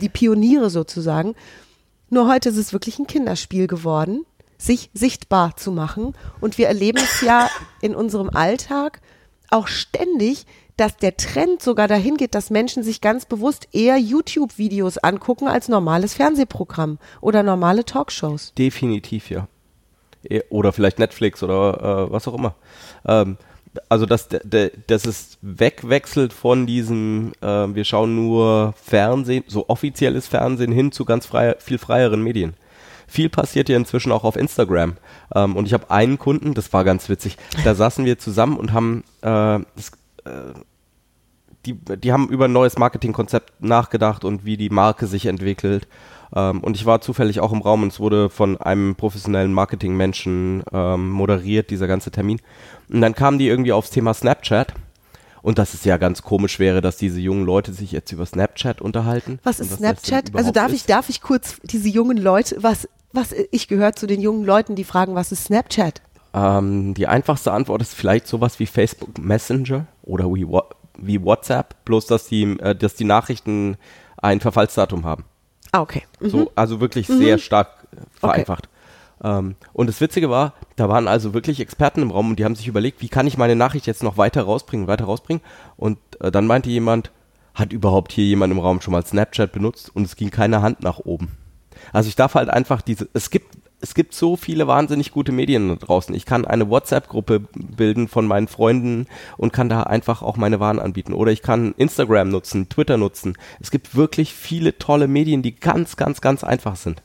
Die 0.00 0.08
Pioniere 0.08 0.70
sozusagen. 0.70 1.34
Nur 2.10 2.28
heute 2.28 2.50
ist 2.50 2.56
es 2.56 2.72
wirklich 2.72 2.98
ein 2.98 3.06
Kinderspiel 3.06 3.66
geworden, 3.66 4.24
sich 4.58 4.90
sichtbar 4.92 5.56
zu 5.56 5.72
machen. 5.72 6.14
Und 6.40 6.58
wir 6.58 6.66
erleben 6.66 6.98
es 6.98 7.20
ja 7.22 7.48
in 7.80 7.94
unserem 7.94 8.30
Alltag 8.30 9.00
auch 9.50 9.68
ständig, 9.68 10.44
dass 10.76 10.96
der 10.96 11.16
Trend 11.16 11.62
sogar 11.62 11.88
dahin 11.88 12.16
geht, 12.16 12.34
dass 12.34 12.50
Menschen 12.50 12.82
sich 12.82 13.00
ganz 13.00 13.24
bewusst 13.24 13.68
eher 13.72 13.96
YouTube-Videos 13.96 14.98
angucken 14.98 15.48
als 15.48 15.68
normales 15.68 16.14
Fernsehprogramm 16.14 16.98
oder 17.20 17.42
normale 17.42 17.84
Talkshows. 17.84 18.52
Definitiv, 18.56 19.30
ja. 19.30 19.48
Eh, 20.22 20.42
Oder 20.50 20.72
vielleicht 20.72 20.98
Netflix 20.98 21.42
oder 21.42 22.06
äh, 22.08 22.12
was 22.12 22.26
auch 22.28 22.34
immer. 22.34 22.54
Ähm, 23.06 23.38
also, 23.88 24.06
dass, 24.06 24.28
dass 24.28 25.04
es 25.04 25.38
wegwechselt 25.42 26.32
von 26.32 26.66
diesem, 26.66 27.32
äh, 27.40 27.46
wir 27.46 27.84
schauen 27.84 28.14
nur 28.14 28.74
Fernsehen, 28.82 29.44
so 29.46 29.68
offizielles 29.68 30.26
Fernsehen 30.26 30.72
hin 30.72 30.90
zu 30.90 31.04
ganz 31.04 31.26
frei, 31.26 31.54
viel 31.58 31.78
freieren 31.78 32.22
Medien. 32.22 32.54
Viel 33.08 33.28
passiert 33.28 33.68
ja 33.68 33.76
inzwischen 33.76 34.12
auch 34.12 34.22
auf 34.22 34.36
Instagram. 34.36 34.96
Ähm, 35.34 35.56
und 35.56 35.66
ich 35.66 35.72
habe 35.72 35.90
einen 35.90 36.18
Kunden, 36.18 36.54
das 36.54 36.72
war 36.72 36.84
ganz 36.84 37.08
witzig, 37.08 37.36
da 37.64 37.74
saßen 37.74 38.04
wir 38.04 38.18
zusammen 38.18 38.56
und 38.56 38.72
haben 38.72 39.02
äh, 39.22 39.58
das, 39.74 39.90
die, 41.66 41.74
die 41.74 42.12
haben 42.12 42.28
über 42.28 42.46
ein 42.46 42.52
neues 42.52 42.78
Marketingkonzept 42.78 43.62
nachgedacht 43.62 44.24
und 44.24 44.44
wie 44.44 44.56
die 44.56 44.70
Marke 44.70 45.06
sich 45.06 45.26
entwickelt. 45.26 45.88
Ähm, 46.34 46.60
und 46.60 46.76
ich 46.76 46.86
war 46.86 47.00
zufällig 47.00 47.40
auch 47.40 47.52
im 47.52 47.62
Raum 47.62 47.82
und 47.82 47.92
es 47.92 48.00
wurde 48.00 48.30
von 48.30 48.56
einem 48.58 48.94
professionellen 48.94 49.52
Marketingmenschen 49.52 50.62
ähm, 50.72 51.10
moderiert, 51.10 51.70
dieser 51.70 51.86
ganze 51.86 52.10
Termin. 52.10 52.40
Und 52.88 53.00
dann 53.00 53.14
kamen 53.14 53.38
die 53.38 53.48
irgendwie 53.48 53.72
aufs 53.72 53.90
Thema 53.90 54.14
Snapchat. 54.14 54.74
Und 55.40 55.58
dass 55.58 55.72
es 55.72 55.84
ja 55.84 55.98
ganz 55.98 56.22
komisch 56.22 56.58
wäre, 56.58 56.80
dass 56.80 56.96
diese 56.96 57.20
jungen 57.20 57.46
Leute 57.46 57.72
sich 57.72 57.92
jetzt 57.92 58.10
über 58.10 58.26
Snapchat 58.26 58.82
unterhalten. 58.82 59.38
Was 59.44 59.60
ist 59.60 59.70
denn 59.70 59.78
Snapchat? 59.78 60.34
Also 60.34 60.50
darf 60.50 60.72
ich, 60.72 60.84
darf 60.84 61.08
ich 61.08 61.22
kurz 61.22 61.58
diese 61.62 61.88
jungen 61.88 62.18
Leute, 62.18 62.56
was, 62.60 62.88
was, 63.12 63.34
ich 63.50 63.68
gehöre 63.68 63.94
zu 63.94 64.06
den 64.06 64.20
jungen 64.20 64.44
Leuten, 64.44 64.74
die 64.74 64.84
fragen, 64.84 65.14
was 65.14 65.32
ist 65.32 65.44
Snapchat? 65.44 66.02
Ähm, 66.34 66.94
die 66.94 67.06
einfachste 67.06 67.52
Antwort 67.52 67.82
ist 67.82 67.94
vielleicht 67.94 68.26
sowas 68.26 68.58
wie 68.58 68.66
Facebook 68.66 69.18
Messenger 69.18 69.86
oder 70.02 70.26
wie, 70.26 70.46
wie 70.98 71.22
WhatsApp, 71.22 71.84
bloß 71.84 72.06
dass 72.06 72.26
die, 72.26 72.44
äh, 72.60 72.74
dass 72.74 72.94
die 72.94 73.04
Nachrichten 73.04 73.76
ein 74.18 74.40
Verfallsdatum 74.40 75.04
haben. 75.04 75.24
Ah, 75.72 75.80
okay. 75.80 76.02
Mhm. 76.20 76.30
So, 76.30 76.52
also 76.54 76.80
wirklich 76.80 77.06
sehr 77.06 77.38
stark 77.38 77.86
äh, 77.92 77.96
vereinfacht. 78.18 78.68
Ähm, 79.22 79.56
und 79.72 79.88
das 79.88 80.00
Witzige 80.00 80.30
war, 80.30 80.54
da 80.76 80.88
waren 80.88 81.08
also 81.08 81.34
wirklich 81.34 81.60
Experten 81.60 82.02
im 82.02 82.10
Raum 82.10 82.30
und 82.30 82.38
die 82.38 82.44
haben 82.44 82.54
sich 82.54 82.68
überlegt, 82.68 83.00
wie 83.00 83.08
kann 83.08 83.26
ich 83.26 83.38
meine 83.38 83.56
Nachricht 83.56 83.86
jetzt 83.86 84.02
noch 84.02 84.16
weiter 84.16 84.42
rausbringen, 84.42 84.86
weiter 84.86 85.06
rausbringen. 85.06 85.42
Und 85.76 85.98
äh, 86.20 86.30
dann 86.30 86.46
meinte 86.46 86.70
jemand, 86.70 87.10
hat 87.54 87.72
überhaupt 87.72 88.12
hier 88.12 88.24
jemand 88.24 88.52
im 88.52 88.60
Raum 88.60 88.80
schon 88.80 88.92
mal 88.92 89.04
Snapchat 89.04 89.52
benutzt 89.52 89.90
und 89.94 90.04
es 90.04 90.14
ging 90.14 90.30
keine 90.30 90.62
Hand 90.62 90.82
nach 90.82 91.00
oben. 91.00 91.36
Also 91.92 92.08
ich 92.08 92.16
darf 92.16 92.34
halt 92.34 92.48
einfach 92.48 92.82
diese, 92.82 93.08
es 93.12 93.30
gibt, 93.30 93.56
es 93.80 93.94
gibt 93.94 94.14
so 94.14 94.36
viele 94.36 94.66
wahnsinnig 94.66 95.12
gute 95.12 95.32
Medien 95.32 95.68
da 95.68 95.76
draußen. 95.76 96.14
Ich 96.14 96.26
kann 96.26 96.44
eine 96.44 96.68
WhatsApp-Gruppe 96.68 97.40
bilden 97.40 98.08
von 98.08 98.26
meinen 98.26 98.48
Freunden 98.48 99.06
und 99.36 99.52
kann 99.52 99.68
da 99.68 99.84
einfach 99.84 100.22
auch 100.22 100.36
meine 100.36 100.60
Waren 100.60 100.80
anbieten. 100.80 101.12
Oder 101.12 101.32
ich 101.32 101.42
kann 101.42 101.74
Instagram 101.76 102.28
nutzen, 102.28 102.68
Twitter 102.68 102.96
nutzen. 102.96 103.36
Es 103.60 103.70
gibt 103.70 103.94
wirklich 103.94 104.34
viele 104.34 104.78
tolle 104.78 105.06
Medien, 105.06 105.42
die 105.42 105.54
ganz, 105.54 105.96
ganz, 105.96 106.20
ganz 106.20 106.42
einfach 106.42 106.76
sind. 106.76 107.02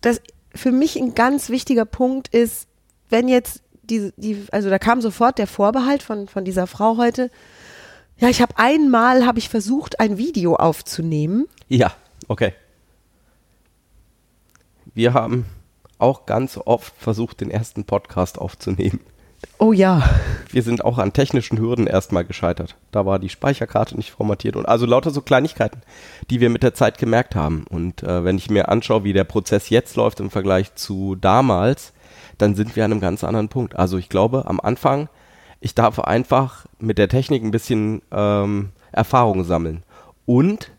Das 0.00 0.20
für 0.54 0.72
mich 0.72 0.96
ein 0.96 1.14
ganz 1.14 1.50
wichtiger 1.50 1.84
Punkt 1.84 2.28
ist, 2.28 2.68
wenn 3.08 3.28
jetzt 3.28 3.62
die, 3.82 4.12
die 4.16 4.44
also 4.52 4.70
da 4.70 4.78
kam 4.78 5.00
sofort 5.00 5.38
der 5.38 5.46
Vorbehalt 5.46 6.02
von, 6.02 6.28
von 6.28 6.44
dieser 6.44 6.66
Frau 6.66 6.96
heute. 6.96 7.30
Ja, 8.18 8.28
ich 8.28 8.40
habe 8.40 8.54
einmal 8.56 9.26
habe 9.26 9.38
ich 9.38 9.48
versucht, 9.48 10.00
ein 10.00 10.16
Video 10.16 10.56
aufzunehmen. 10.56 11.46
Ja, 11.68 11.92
okay. 12.28 12.54
Wir 14.96 15.12
haben 15.12 15.44
auch 15.98 16.24
ganz 16.24 16.56
oft 16.56 16.94
versucht, 16.96 17.42
den 17.42 17.50
ersten 17.50 17.84
Podcast 17.84 18.38
aufzunehmen. 18.38 19.00
Oh 19.58 19.74
ja. 19.74 20.08
Wir 20.50 20.62
sind 20.62 20.86
auch 20.86 20.96
an 20.96 21.12
technischen 21.12 21.58
Hürden 21.58 21.86
erstmal 21.86 22.24
gescheitert. 22.24 22.76
Da 22.92 23.04
war 23.04 23.18
die 23.18 23.28
Speicherkarte 23.28 23.94
nicht 23.94 24.10
formatiert 24.10 24.56
und 24.56 24.64
also 24.64 24.86
lauter 24.86 25.10
so 25.10 25.20
Kleinigkeiten, 25.20 25.82
die 26.30 26.40
wir 26.40 26.48
mit 26.48 26.62
der 26.62 26.72
Zeit 26.72 26.96
gemerkt 26.96 27.34
haben. 27.34 27.66
Und 27.68 28.04
äh, 28.04 28.24
wenn 28.24 28.38
ich 28.38 28.48
mir 28.48 28.70
anschaue, 28.70 29.04
wie 29.04 29.12
der 29.12 29.24
Prozess 29.24 29.68
jetzt 29.68 29.96
läuft 29.96 30.18
im 30.20 30.30
Vergleich 30.30 30.74
zu 30.76 31.14
damals, 31.14 31.92
dann 32.38 32.54
sind 32.54 32.74
wir 32.74 32.86
an 32.86 32.92
einem 32.92 33.02
ganz 33.02 33.22
anderen 33.22 33.50
Punkt. 33.50 33.76
Also 33.76 33.98
ich 33.98 34.08
glaube, 34.08 34.46
am 34.46 34.60
Anfang, 34.60 35.10
ich 35.60 35.74
darf 35.74 35.98
einfach 35.98 36.64
mit 36.78 36.96
der 36.96 37.10
Technik 37.10 37.44
ein 37.44 37.50
bisschen 37.50 38.00
ähm, 38.12 38.70
Erfahrung 38.92 39.44
sammeln 39.44 39.82
und 40.24 40.70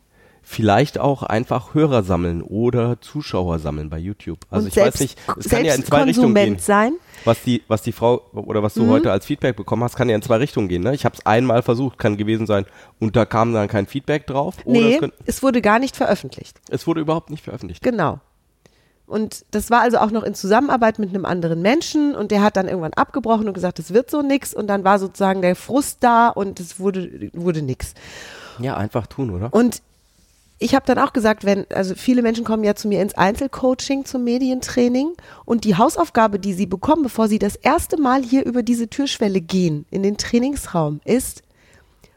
vielleicht 0.49 0.97
auch 0.97 1.23
einfach 1.23 1.73
Hörer 1.73 2.03
sammeln 2.03 2.41
oder 2.41 3.01
Zuschauer 3.01 3.59
sammeln 3.59 3.89
bei 3.89 3.97
YouTube. 3.97 4.39
Also 4.49 4.63
und 4.63 4.67
ich 4.69 4.73
selbst, 4.75 4.93
weiß 4.95 5.01
nicht, 5.01 5.19
es 5.39 5.49
kann 5.49 5.65
ja 5.65 5.73
in 5.73 5.83
zwei 5.83 6.03
Richtungen 6.03 6.33
gehen 6.33 6.43
Konsument 6.55 6.61
sein. 6.61 6.93
was 7.25 7.41
die, 7.43 7.63
was 7.67 7.81
die 7.81 7.91
Frau 7.91 8.21
oder 8.31 8.63
was 8.63 8.73
du 8.73 8.83
Mhm. 8.83 8.89
heute 8.91 9.11
als 9.11 9.25
Feedback 9.25 9.57
bekommen 9.57 9.83
hast, 9.83 9.97
kann 9.97 10.07
ja 10.07 10.15
in 10.15 10.21
zwei 10.21 10.37
Richtungen 10.37 10.69
gehen. 10.69 10.83
Ne? 10.83 10.95
Ich 10.95 11.03
habe 11.03 11.15
es 11.15 11.25
einmal 11.25 11.63
versucht, 11.63 11.97
kann 11.97 12.15
gewesen 12.15 12.47
sein, 12.47 12.65
und 12.99 13.17
da 13.17 13.25
kam 13.25 13.51
dann 13.53 13.67
kein 13.67 13.87
Feedback 13.87 14.25
drauf. 14.25 14.55
Oder 14.63 14.79
Nee, 14.79 14.93
es, 14.93 14.99
könnt, 15.01 15.13
es 15.25 15.43
wurde 15.43 15.61
gar 15.61 15.79
nicht 15.79 15.97
veröffentlicht. 15.97 16.61
es 16.69 16.87
wurde 16.87 17.01
überhaupt 17.01 17.29
nicht 17.29 17.43
veröffentlicht. 17.43 17.83
Genau. 17.83 18.19
Und 19.05 19.45
das 19.51 19.69
war 19.69 19.81
also 19.81 19.97
auch 19.99 20.11
noch 20.11 20.23
in 20.23 20.33
Zusammenarbeit 20.33 20.97
mit 20.97 21.09
einem 21.09 21.25
anderen 21.25 21.61
Menschen 21.61 22.15
und 22.15 22.31
der 22.31 22.41
hat 22.41 22.55
dann 22.55 22.67
irgendwann 22.69 22.93
abgebrochen 22.93 23.47
und 23.49 23.53
gesagt, 23.53 23.79
es 23.79 23.93
wird 23.93 24.09
so 24.09 24.21
nix 24.21 24.53
und 24.53 24.67
dann 24.67 24.85
war 24.85 24.97
sozusagen 24.99 25.41
der 25.41 25.55
Frust 25.57 25.97
da 26.05 26.29
und 26.29 26.59
es 26.61 26.79
wurde, 26.79 27.29
wurde 27.33 27.61
nix. 27.61 27.93
Ja, 28.59 28.75
einfach 28.77 29.07
tun, 29.07 29.29
oder? 29.31 29.53
Und 29.53 29.81
ich 30.59 30.73
habe 30.73 30.85
dann 30.85 30.97
auch 30.97 31.13
gesagt, 31.13 31.45
wenn, 31.45 31.65
also 31.71 31.93
viele 31.95 32.21
Menschen 32.21 32.43
kommen 32.43 32.63
ja 32.63 32.75
zu 32.75 32.87
mir 32.87 33.01
ins 33.01 33.13
Einzelcoaching 33.13 34.05
zum 34.05 34.23
Medientraining 34.23 35.13
und 35.45 35.63
die 35.63 35.75
Hausaufgabe, 35.75 36.39
die 36.39 36.53
sie 36.53 36.65
bekommen, 36.65 37.03
bevor 37.03 37.27
sie 37.27 37.39
das 37.39 37.55
erste 37.55 37.99
Mal 38.01 38.23
hier 38.23 38.45
über 38.45 38.63
diese 38.63 38.89
Türschwelle 38.89 39.41
gehen 39.41 39.85
in 39.91 40.01
den 40.01 40.17
Trainingsraum, 40.17 40.99
ist, 41.05 41.43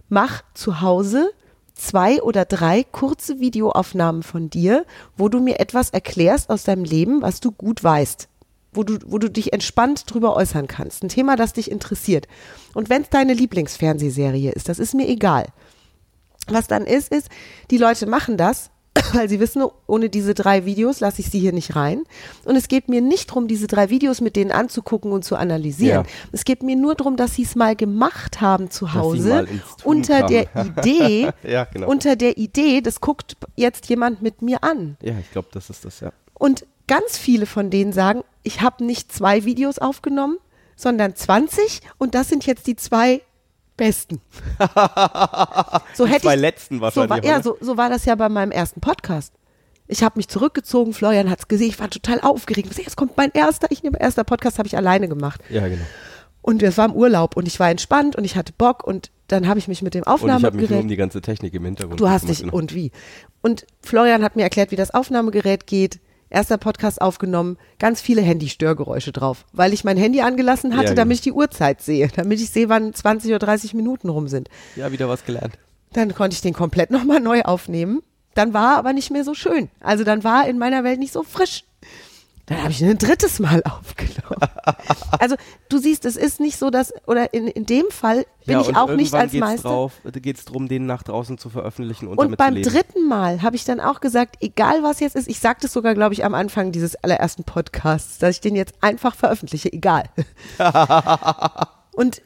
mach 0.08 0.42
zu 0.54 0.80
Hause 0.80 1.30
zwei 1.74 2.22
oder 2.22 2.44
drei 2.46 2.82
kurze 2.84 3.40
Videoaufnahmen 3.40 4.22
von 4.22 4.48
dir, 4.48 4.84
wo 5.16 5.28
du 5.28 5.40
mir 5.40 5.60
etwas 5.60 5.90
erklärst 5.90 6.48
aus 6.50 6.64
deinem 6.64 6.84
Leben, 6.84 7.22
was 7.22 7.40
du 7.40 7.52
gut 7.52 7.84
weißt. 7.84 8.28
wo 8.72 8.84
du, 8.84 8.98
wo 9.04 9.18
du 9.18 9.28
dich 9.28 9.52
entspannt 9.52 10.04
drüber 10.06 10.36
äußern 10.36 10.68
kannst. 10.68 11.02
Ein 11.02 11.08
Thema, 11.08 11.34
das 11.34 11.52
dich 11.52 11.70
interessiert. 11.70 12.28
Und 12.72 12.88
wenn 12.88 13.02
es 13.02 13.10
deine 13.10 13.34
Lieblingsfernsehserie 13.34 14.52
ist, 14.52 14.68
das 14.68 14.78
ist 14.78 14.94
mir 14.94 15.08
egal. 15.08 15.46
Was 16.48 16.66
dann 16.66 16.84
ist, 16.84 17.12
ist, 17.12 17.28
die 17.70 17.78
Leute 17.78 18.06
machen 18.06 18.36
das, 18.36 18.70
weil 19.12 19.28
sie 19.28 19.38
wissen, 19.38 19.62
ohne 19.86 20.08
diese 20.10 20.34
drei 20.34 20.64
Videos 20.64 20.98
lasse 21.00 21.20
ich 21.20 21.30
sie 21.30 21.38
hier 21.38 21.52
nicht 21.52 21.76
rein. 21.76 22.02
Und 22.44 22.56
es 22.56 22.66
geht 22.66 22.88
mir 22.88 23.00
nicht 23.00 23.30
darum, 23.30 23.46
diese 23.46 23.68
drei 23.68 23.88
Videos 23.88 24.20
mit 24.20 24.34
denen 24.34 24.50
anzugucken 24.50 25.12
und 25.12 25.24
zu 25.24 25.36
analysieren. 25.36 26.04
Ja. 26.04 26.10
Es 26.32 26.44
geht 26.44 26.62
mir 26.64 26.74
nur 26.76 26.96
darum, 26.96 27.16
dass 27.16 27.36
sie 27.36 27.42
es 27.44 27.54
mal 27.54 27.76
gemacht 27.76 28.40
haben 28.40 28.70
zu 28.70 28.94
Hause 28.94 29.46
unter 29.84 30.26
der 30.26 30.48
Idee, 30.64 31.30
Ja, 31.44 31.64
genau. 31.64 31.88
unter 31.88 32.16
der 32.16 32.36
Idee, 32.36 32.80
das 32.80 33.00
guckt 33.00 33.36
jetzt 33.54 33.88
jemand 33.88 34.22
mit 34.22 34.42
mir 34.42 34.64
an. 34.64 34.96
Ja, 35.02 35.14
ich 35.20 35.30
glaube, 35.30 35.48
das 35.52 35.70
ist 35.70 35.84
das, 35.84 36.00
ja. 36.00 36.12
Und 36.34 36.66
ganz 36.88 37.16
viele 37.16 37.46
von 37.46 37.70
denen 37.70 37.92
sagen, 37.92 38.24
ich 38.42 38.60
habe 38.60 38.84
nicht 38.84 39.12
zwei 39.12 39.44
Videos 39.44 39.78
aufgenommen, 39.78 40.38
sondern 40.74 41.14
20 41.14 41.82
und 41.98 42.14
das 42.16 42.28
sind 42.28 42.46
jetzt 42.46 42.66
die 42.66 42.74
zwei 42.74 43.20
besten. 43.80 44.20
so 45.94 46.04
Die 46.06 46.12
hätte 46.12 46.22
zwei 46.22 46.34
ich, 46.34 46.40
letzten 46.40 46.76
so 46.76 46.80
wahrscheinlich. 46.82 47.10
war, 47.10 47.24
ja, 47.24 47.42
so, 47.42 47.56
so 47.60 47.76
war 47.76 47.88
das 47.90 48.04
ja 48.04 48.14
bei 48.14 48.28
meinem 48.28 48.52
ersten 48.52 48.80
Podcast. 48.80 49.32
Ich 49.88 50.02
habe 50.04 50.18
mich 50.18 50.28
zurückgezogen, 50.28 50.92
Florian 50.92 51.28
hat 51.30 51.40
es 51.40 51.48
gesehen, 51.48 51.68
ich 51.70 51.80
war 51.80 51.90
total 51.90 52.20
aufgeregt. 52.20 52.72
So, 52.72 52.80
Jetzt 52.82 52.96
kommt 52.96 53.16
mein 53.16 53.30
erster, 53.32 53.66
ich 53.70 53.82
nehme 53.82 53.98
erster 54.00 54.22
Podcast, 54.22 54.58
habe 54.58 54.68
ich 54.68 54.76
alleine 54.76 55.08
gemacht. 55.08 55.40
ja, 55.50 55.66
genau. 55.66 55.82
Und 56.42 56.62
es 56.62 56.78
war 56.78 56.86
im 56.86 56.94
Urlaub 56.94 57.36
und 57.36 57.46
ich 57.46 57.60
war 57.60 57.68
entspannt 57.70 58.16
und 58.16 58.24
ich 58.24 58.34
hatte 58.34 58.54
Bock 58.56 58.82
und 58.86 59.10
dann 59.28 59.46
habe 59.46 59.58
ich 59.58 59.68
mich 59.68 59.82
mit 59.82 59.92
dem 59.92 60.04
Und 60.04 60.06
ich 60.06 60.10
habe 60.10 60.22
mich 60.22 60.30
nur 60.30 60.48
Aufnahmegerät 60.48 60.82
um 60.82 60.88
die 60.88 60.96
ganze 60.96 61.20
Technik 61.20 61.52
im 61.52 61.64
Hintergrund 61.66 62.00
Du 62.00 62.08
hast 62.08 62.28
dich 62.30 62.40
genau. 62.40 62.54
und 62.54 62.74
wie. 62.74 62.92
Und 63.42 63.66
Florian 63.82 64.22
hat 64.24 64.36
mir 64.36 64.42
erklärt, 64.42 64.70
wie 64.70 64.76
das 64.76 64.90
Aufnahmegerät 64.92 65.66
geht. 65.66 66.00
Erster 66.30 66.58
Podcast 66.58 67.00
aufgenommen, 67.02 67.58
ganz 67.80 68.00
viele 68.00 68.22
Handy-Störgeräusche 68.22 69.10
drauf, 69.12 69.44
weil 69.52 69.72
ich 69.72 69.82
mein 69.84 69.96
Handy 69.96 70.20
angelassen 70.20 70.72
hatte, 70.72 70.84
Ja, 70.84 70.90
genau. 70.90 71.02
damit 71.02 71.16
ich 71.16 71.20
die 71.22 71.32
Uhrzeit 71.32 71.82
sehe, 71.82 72.08
damit 72.14 72.40
ich 72.40 72.50
sehe, 72.50 72.68
wann 72.68 72.94
20 72.94 73.30
oder 73.30 73.40
30 73.40 73.74
Minuten 73.74 74.08
rum 74.08 74.28
sind. 74.28 74.48
Ja, 74.76 74.92
wieder 74.92 75.08
was 75.08 75.24
gelernt. 75.24 75.58
Dann 75.92 76.14
konnte 76.14 76.34
ich 76.34 76.40
den 76.40 76.54
komplett 76.54 76.90
nochmal 76.92 77.20
neu 77.20 77.42
aufnehmen. 77.42 78.00
Dann 78.34 78.54
war 78.54 78.74
er 78.74 78.78
aber 78.78 78.92
nicht 78.92 79.10
mehr 79.10 79.24
so 79.24 79.34
schön. 79.34 79.68
Also 79.80 80.04
dann 80.04 80.22
war 80.22 80.46
in 80.48 80.56
meiner 80.56 80.84
Welt 80.84 81.00
nicht 81.00 81.12
so 81.12 81.24
frisch. 81.24 81.64
Dann 82.50 82.62
habe 82.62 82.72
ich 82.72 82.84
ein 82.84 82.98
drittes 82.98 83.38
Mal 83.38 83.62
aufgenommen. 83.78 84.40
Also 85.20 85.36
du 85.68 85.78
siehst, 85.78 86.04
es 86.04 86.16
ist 86.16 86.40
nicht 86.40 86.58
so, 86.58 86.70
dass, 86.70 86.92
oder 87.06 87.32
in, 87.32 87.46
in 87.46 87.64
dem 87.64 87.88
Fall 87.90 88.26
bin 88.44 88.54
ja, 88.56 88.60
ich 88.62 88.76
auch 88.76 88.90
nicht 88.90 89.14
als 89.14 89.30
geht's 89.30 89.40
Meister. 89.40 89.68
Drauf, 89.68 89.92
geht 90.14 90.36
es 90.36 90.46
darum, 90.46 90.66
den 90.66 90.84
nach 90.84 91.04
draußen 91.04 91.38
zu 91.38 91.48
veröffentlichen 91.48 92.08
und, 92.08 92.18
Und 92.18 92.26
damit 92.26 92.38
beim 92.38 92.54
zu 92.54 92.58
leben. 92.58 92.70
dritten 92.70 93.08
Mal 93.08 93.42
habe 93.42 93.54
ich 93.54 93.64
dann 93.64 93.78
auch 93.78 94.00
gesagt, 94.00 94.38
egal 94.40 94.82
was 94.82 94.98
jetzt 94.98 95.14
ist, 95.14 95.28
ich 95.28 95.38
sagte 95.38 95.68
es 95.68 95.72
sogar, 95.72 95.94
glaube 95.94 96.12
ich, 96.12 96.24
am 96.24 96.34
Anfang 96.34 96.72
dieses 96.72 96.96
allerersten 96.96 97.44
Podcasts, 97.44 98.18
dass 98.18 98.34
ich 98.34 98.40
den 98.40 98.56
jetzt 98.56 98.74
einfach 98.80 99.14
veröffentliche, 99.14 99.72
egal. 99.72 100.06
Und 101.92 102.20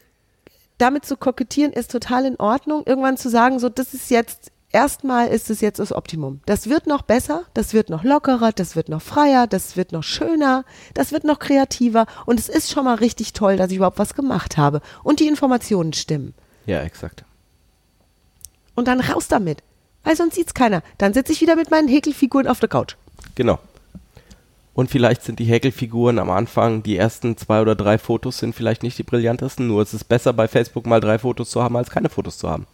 damit 0.79 1.05
zu 1.05 1.19
kokettieren 1.19 1.75
ist 1.75 1.91
total 1.91 2.25
in 2.25 2.37
Ordnung. 2.37 2.85
Irgendwann 2.87 3.19
zu 3.19 3.29
sagen, 3.29 3.59
so, 3.59 3.69
das 3.69 3.93
ist 3.93 4.11
jetzt, 4.11 4.53
erstmal 4.75 5.29
ist 5.29 5.49
es 5.51 5.61
jetzt 5.61 5.79
das 5.79 5.93
Optimum. 5.93 6.41
Das 6.47 6.69
wird 6.69 6.87
noch 6.87 7.03
besser, 7.03 7.45
das 7.55 7.73
wird 7.73 7.89
noch 7.89 8.03
lockerer, 8.03 8.53
das 8.53 8.77
wird 8.77 8.89
noch 8.89 9.01
freier, 9.01 9.47
das 9.47 9.77
wird 9.77 9.93
noch 9.93 10.03
schöner, 10.03 10.65
das 10.93 11.13
wird 11.13 11.25
noch 11.25 11.39
kreativer. 11.39 12.07
Und 12.27 12.41
es 12.41 12.49
ist 12.49 12.71
schon 12.71 12.85
mal 12.85 12.97
richtig 12.97 13.33
toll, 13.33 13.57
dass 13.57 13.71
ich 13.71 13.77
überhaupt 13.77 13.99
was 13.99 14.15
gemacht 14.15 14.57
habe. 14.57 14.83
Und 15.03 15.21
die 15.21 15.29
Informationen 15.29 15.93
stimmen. 15.93 16.35
Ja, 16.67 16.83
exakt. 16.83 17.25
Und 18.75 18.89
dann 18.89 19.01
raus 19.01 19.29
damit. 19.29 19.63
Weil 20.03 20.17
sonst 20.17 20.35
sieht's 20.35 20.55
keiner. 20.55 20.83
Dann 20.99 21.15
sitze 21.15 21.33
ich 21.33 21.41
wieder 21.41 21.57
mit 21.57 21.71
meinen 21.71 21.89
Häkelfiguren 21.89 22.49
auf 22.49 22.61
der 22.61 22.69
Couch. 22.69 22.97
Genau. 23.37 23.59
Und 24.75 24.91
vielleicht 24.91 25.23
sind 25.23 25.39
die 25.39 25.45
Häkelfiguren 25.45 26.19
am 26.19 26.31
Anfang, 26.31 26.83
die 26.83 26.97
ersten 26.97 27.37
zwei 27.37 27.63
oder 27.63 27.77
drei 27.77 27.97
Fotos 27.97 28.39
sind 28.39 28.57
vielleicht 28.57 28.83
nicht 28.83 28.99
die 28.99 29.05
brillantesten, 29.05 29.69
nur 29.69 29.81
es 29.83 29.95
ist 29.95 30.05
besser 30.05 30.33
bei 30.33 30.49
Facebook 30.49 30.85
mal 30.85 31.01
drei 31.01 31.21
Fotos 31.21 31.49
zu 31.51 31.63
haben, 31.63 31.77
als 31.77 31.91
keine 31.91 32.09
Fotos 32.09 32.39
zu 32.39 32.51
haben. 32.51 32.67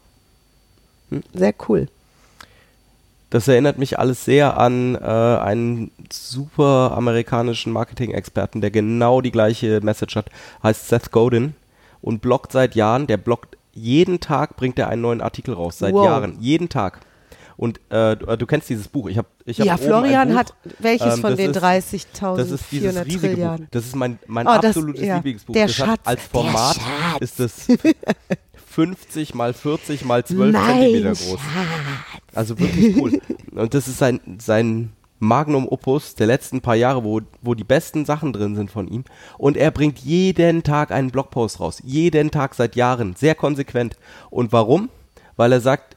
Sehr 1.35 1.55
cool. 1.69 1.89
Das 3.31 3.47
erinnert 3.47 3.79
mich 3.79 3.99
alles 3.99 4.25
sehr 4.25 4.57
an 4.59 4.97
äh, 4.97 4.99
einen 4.99 5.93
super 6.13 6.93
amerikanischen 6.97 7.73
Marketing-Experten, 7.73 8.61
der 8.61 8.73
genau 8.73 9.21
die 9.21 9.31
gleiche 9.31 9.81
Message 9.83 10.17
hat, 10.17 10.27
heißt 10.65 10.89
Seth 10.89 11.13
Godin 11.13 11.55
und 12.03 12.23
bloggt 12.23 12.51
seit 12.51 12.75
Jahren, 12.75 13.07
der 13.07 13.19
bloggt 13.19 13.57
jeden 13.73 14.19
Tag, 14.19 14.57
bringt 14.57 14.79
er 14.81 14.89
einen 14.89 15.03
neuen 15.03 15.21
Artikel 15.21 15.55
raus, 15.55 15.79
seit 15.79 15.95
Wow. 15.95 16.05
Jahren, 16.07 16.39
jeden 16.41 16.69
Tag. 16.69 17.01
Und 17.57 17.79
äh, 17.91 18.17
du, 18.17 18.37
du 18.37 18.47
kennst 18.47 18.69
dieses 18.71 18.89
Buch. 18.89 19.09
Ich 19.09 19.19
hab, 19.19 19.27
ich 19.45 19.61
hab 19.61 19.67
Ja, 19.67 19.77
Florian 19.77 20.31
Buch. 20.31 20.37
hat 20.37 20.55
welches 20.81 21.15
Ähm, 21.17 21.21
von 21.21 21.31
das 21.31 21.37
den 21.39 21.51
ist- 21.51 21.63
30.000, 21.63 22.37
Das 22.37 22.51
ist 22.51 22.65
dieses 22.73 22.95
400 22.95 23.07
riesige 23.07 23.37
Buch. 23.37 23.59
Das 23.71 23.85
ist 23.87 23.95
mein, 23.95 24.19
mein 24.27 24.47
Oh, 24.49 24.55
das- 24.57 24.77
absolutes 24.77 25.05
ja. 25.05 25.17
Lieblingsbuch. 25.17 25.53
Der 25.53 25.67
das 25.67 25.77
Schatz, 25.77 25.89
hat 25.89 26.01
als 26.05 26.21
der 26.23 26.31
Format 26.31 26.77
Schatz. 26.77 27.21
ist 27.21 27.39
das 27.39 27.69
50 28.71 29.35
mal 29.35 29.53
40 29.53 30.05
mal 30.05 30.25
12 30.25 30.53
Mein 30.53 30.65
Zentimeter 30.65 31.11
groß. 31.11 31.41
Also 32.33 32.59
wirklich 32.59 32.97
cool. 32.97 33.21
Und 33.51 33.75
das 33.75 33.89
ist 33.89 33.99
sein, 33.99 34.21
sein 34.39 34.93
Magnum 35.19 35.67
Opus 35.69 36.15
der 36.15 36.29
letzten 36.29 36.61
paar 36.61 36.77
Jahre, 36.77 37.03
wo, 37.03 37.21
wo 37.43 37.55
die 37.55 37.65
besten 37.65 38.05
Sachen 38.05 38.33
drin 38.33 38.55
sind 38.55 38.71
von 38.71 38.87
ihm. 38.87 39.05
Und 39.39 39.57
er 39.57 39.73
bringt 39.73 39.99
jeden 39.99 40.63
Tag 40.63 40.93
einen 40.93 41.11
Blogpost 41.11 41.59
raus. 41.59 41.83
Jeden 41.85 42.31
Tag 42.31 42.55
seit 42.55 42.77
Jahren. 42.77 43.17
Sehr 43.17 43.35
konsequent. 43.35 43.97
Und 44.31 44.53
warum? 44.53 44.89
Weil 45.37 45.51
er 45.51 45.61
sagt, 45.61 45.97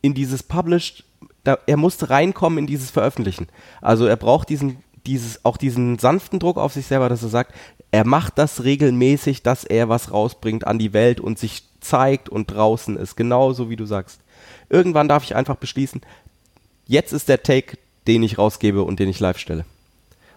in 0.00 0.14
dieses 0.14 0.42
Published, 0.42 1.04
da, 1.44 1.58
er 1.66 1.76
musste 1.76 2.08
reinkommen 2.08 2.58
in 2.58 2.66
dieses 2.66 2.90
Veröffentlichen. 2.90 3.48
Also 3.82 4.06
er 4.06 4.16
braucht 4.16 4.48
diesen, 4.48 4.78
dieses, 5.04 5.44
auch 5.44 5.58
diesen 5.58 5.98
sanften 5.98 6.38
Druck 6.38 6.56
auf 6.56 6.72
sich 6.72 6.86
selber, 6.86 7.10
dass 7.10 7.22
er 7.22 7.28
sagt, 7.28 7.54
er 7.90 8.06
macht 8.06 8.38
das 8.38 8.64
regelmäßig, 8.64 9.42
dass 9.42 9.64
er 9.64 9.90
was 9.90 10.10
rausbringt 10.10 10.66
an 10.66 10.78
die 10.78 10.94
Welt 10.94 11.20
und 11.20 11.38
sich 11.38 11.67
zeigt 11.80 12.28
und 12.28 12.46
draußen 12.46 12.96
ist. 12.96 13.16
Genauso 13.16 13.70
wie 13.70 13.76
du 13.76 13.86
sagst. 13.86 14.20
Irgendwann 14.68 15.08
darf 15.08 15.24
ich 15.24 15.34
einfach 15.34 15.56
beschließen, 15.56 16.00
jetzt 16.86 17.12
ist 17.12 17.28
der 17.28 17.42
Take, 17.42 17.78
den 18.06 18.22
ich 18.22 18.38
rausgebe 18.38 18.82
und 18.82 18.98
den 19.00 19.08
ich 19.08 19.20
live 19.20 19.38
stelle. 19.38 19.64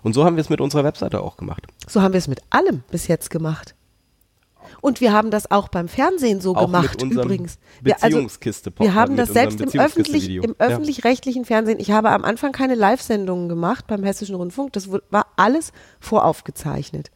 Und 0.03 0.13
so 0.13 0.25
haben 0.25 0.35
wir 0.35 0.41
es 0.41 0.49
mit 0.49 0.61
unserer 0.61 0.83
Webseite 0.83 1.21
auch 1.21 1.37
gemacht. 1.37 1.67
So 1.87 2.01
haben 2.01 2.13
wir 2.13 2.17
es 2.17 2.27
mit 2.27 2.41
allem 2.49 2.83
bis 2.89 3.07
jetzt 3.07 3.29
gemacht. 3.29 3.75
Und 4.79 5.01
wir 5.01 5.11
haben 5.11 5.31
das 5.31 5.51
auch 5.51 5.67
beim 5.67 5.87
Fernsehen 5.87 6.41
so 6.41 6.55
Auch 6.55 6.65
gemacht, 6.65 7.01
übrigens. 7.01 7.57
Wir, 7.81 7.95
also, 7.95 8.17
Beziehungskiste 8.17 8.71
wir 8.77 8.93
haben 8.93 9.17
das 9.17 9.29
selbst 9.29 9.59
im, 9.59 9.79
öffentlich, 9.79 10.29
im 10.29 10.55
öffentlich-rechtlichen 10.57 11.45
Fernsehen. 11.45 11.79
Ich 11.79 11.91
habe 11.91 12.09
am 12.09 12.23
Anfang 12.23 12.51
keine 12.51 12.75
Live-Sendungen 12.75 13.49
gemacht 13.49 13.85
beim 13.87 14.03
Hessischen 14.03 14.35
Rundfunk. 14.35 14.73
Das 14.73 14.89
war 14.89 15.27
alles 15.35 15.73
voraufgezeichnet. 15.99 17.11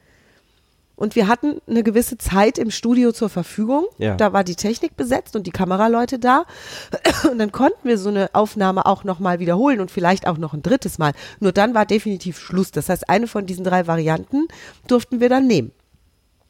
Und 0.96 1.16
wir 1.16 1.28
hatten 1.28 1.62
eine 1.68 1.84
gewisse 1.84 2.18
Zeit 2.18 2.58
im 2.58 2.72
Studio 2.72 3.12
zur 3.12 3.30
Verfügung. 3.30 3.86
Ja. 3.98 4.16
Da 4.16 4.32
war 4.34 4.44
die 4.44 4.56
Technik 4.56 4.96
besetzt 4.96 5.36
und 5.36 5.46
die 5.46 5.52
Kameraleute 5.52 6.20
da. 6.20 6.46
Und 7.30 7.40
dann 7.40 7.52
konnten 7.52 7.88
wir 7.88 7.98
so 7.98 8.10
eine 8.10 8.30
Aufnahme 8.34 8.86
auch 8.86 9.04
nochmal 9.04 9.40
wiederholen 9.40 9.80
und 9.80 9.92
vielleicht 9.92 10.28
auch 10.28 10.38
noch 10.38 10.54
ein 10.54 10.62
drittes 10.62 10.98
Mal. 10.98 11.14
Nur 11.40 11.52
dann 11.52 11.74
war 11.74 11.86
definitiv 11.86 12.40
Schluss. 12.40 12.72
Das 12.72 12.88
heißt, 12.88 13.10
eine 13.10 13.28
von 13.28 13.46
diesen 13.46 13.64
drei 13.64 13.88
Varianten 13.88 14.48
durften 14.88 15.20
wir 15.20 15.28
dann 15.28 15.48
nehmen. 15.48 15.72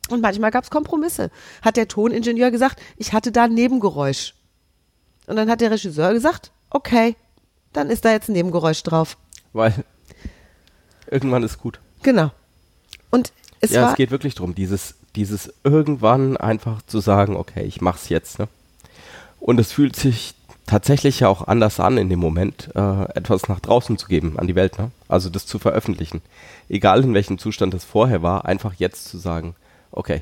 Und 0.09 0.21
manchmal 0.21 0.51
gab 0.51 0.63
es 0.63 0.69
Kompromisse. 0.69 1.31
Hat 1.61 1.77
der 1.77 1.87
Toningenieur 1.87 2.51
gesagt, 2.51 2.79
ich 2.97 3.13
hatte 3.13 3.31
da 3.31 3.45
ein 3.45 3.53
Nebengeräusch. 3.53 4.35
Und 5.27 5.37
dann 5.37 5.49
hat 5.49 5.61
der 5.61 5.71
Regisseur 5.71 6.13
gesagt, 6.13 6.51
okay, 6.69 7.15
dann 7.73 7.89
ist 7.89 8.05
da 8.05 8.11
jetzt 8.11 8.29
ein 8.29 8.33
Nebengeräusch 8.33 8.83
drauf. 8.83 9.17
Weil 9.53 9.73
irgendwann 11.09 11.43
ist 11.43 11.57
gut. 11.57 11.79
Genau. 12.03 12.31
Und 13.09 13.33
es 13.61 13.71
ja, 13.71 13.89
es 13.89 13.95
geht 13.95 14.11
wirklich 14.11 14.35
darum, 14.35 14.55
dieses, 14.55 14.95
dieses 15.15 15.53
irgendwann 15.63 16.37
einfach 16.37 16.81
zu 16.83 16.99
sagen, 16.99 17.35
okay, 17.35 17.63
ich 17.63 17.81
mach's 17.81 18.09
jetzt. 18.09 18.39
Ne? 18.39 18.47
Und 19.39 19.59
es 19.59 19.71
fühlt 19.71 19.95
sich 19.95 20.35
tatsächlich 20.65 21.21
ja 21.21 21.27
auch 21.27 21.47
anders 21.47 21.79
an 21.79 21.97
in 21.97 22.09
dem 22.09 22.19
Moment, 22.19 22.69
äh, 22.75 23.03
etwas 23.15 23.47
nach 23.47 23.59
draußen 23.59 23.97
zu 23.97 24.07
geben 24.07 24.39
an 24.39 24.47
die 24.47 24.55
Welt. 24.55 24.79
Ne? 24.79 24.91
Also 25.07 25.29
das 25.29 25.45
zu 25.45 25.59
veröffentlichen. 25.59 26.21
Egal 26.69 27.03
in 27.03 27.13
welchem 27.13 27.37
Zustand 27.37 27.73
es 27.73 27.83
vorher 27.83 28.21
war, 28.23 28.45
einfach 28.45 28.73
jetzt 28.77 29.07
zu 29.07 29.17
sagen, 29.17 29.55
okay, 29.91 30.21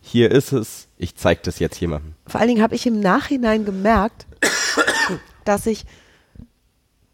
hier 0.00 0.30
ist 0.30 0.52
es, 0.52 0.86
ich 0.96 1.16
zeige 1.16 1.40
das 1.44 1.58
jetzt 1.58 1.80
jemandem. 1.80 2.14
vor 2.26 2.40
allen 2.40 2.48
Dingen 2.48 2.62
habe 2.62 2.74
ich 2.74 2.86
im 2.86 3.00
Nachhinein 3.00 3.64
gemerkt, 3.64 4.26
dass 5.44 5.66
ich 5.66 5.84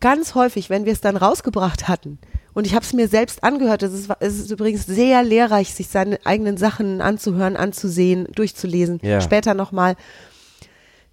ganz 0.01 0.35
häufig, 0.35 0.71
wenn 0.71 0.85
wir 0.85 0.93
es 0.93 1.01
dann 1.01 1.17
rausgebracht 1.17 1.89
hatten, 1.89 2.19
und 2.55 2.67
ich 2.67 2.75
habe 2.75 2.85
es 2.85 2.93
mir 2.93 3.09
selbst 3.09 3.43
angehört, 3.45 3.83
es 3.83 3.93
ist, 3.93 4.11
es 4.21 4.39
ist 4.39 4.51
übrigens 4.51 4.87
sehr 4.87 5.23
lehrreich, 5.23 5.75
sich 5.75 5.89
seine 5.89 6.19
eigenen 6.25 6.57
Sachen 6.57 7.01
anzuhören, 7.01 7.57
anzusehen, 7.57 8.27
durchzulesen, 8.35 9.01
Ja. 9.03 9.21
später 9.21 9.55
nochmal, 9.55 9.97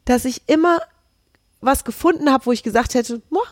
dass 0.05 0.25
ich 0.25 0.43
immer 0.47 0.79
was 1.59 1.83
gefunden 1.83 2.31
habe, 2.31 2.45
wo 2.45 2.51
ich 2.51 2.63
gesagt 2.63 2.93
hätte, 2.95 3.19
"Boah, 3.29 3.43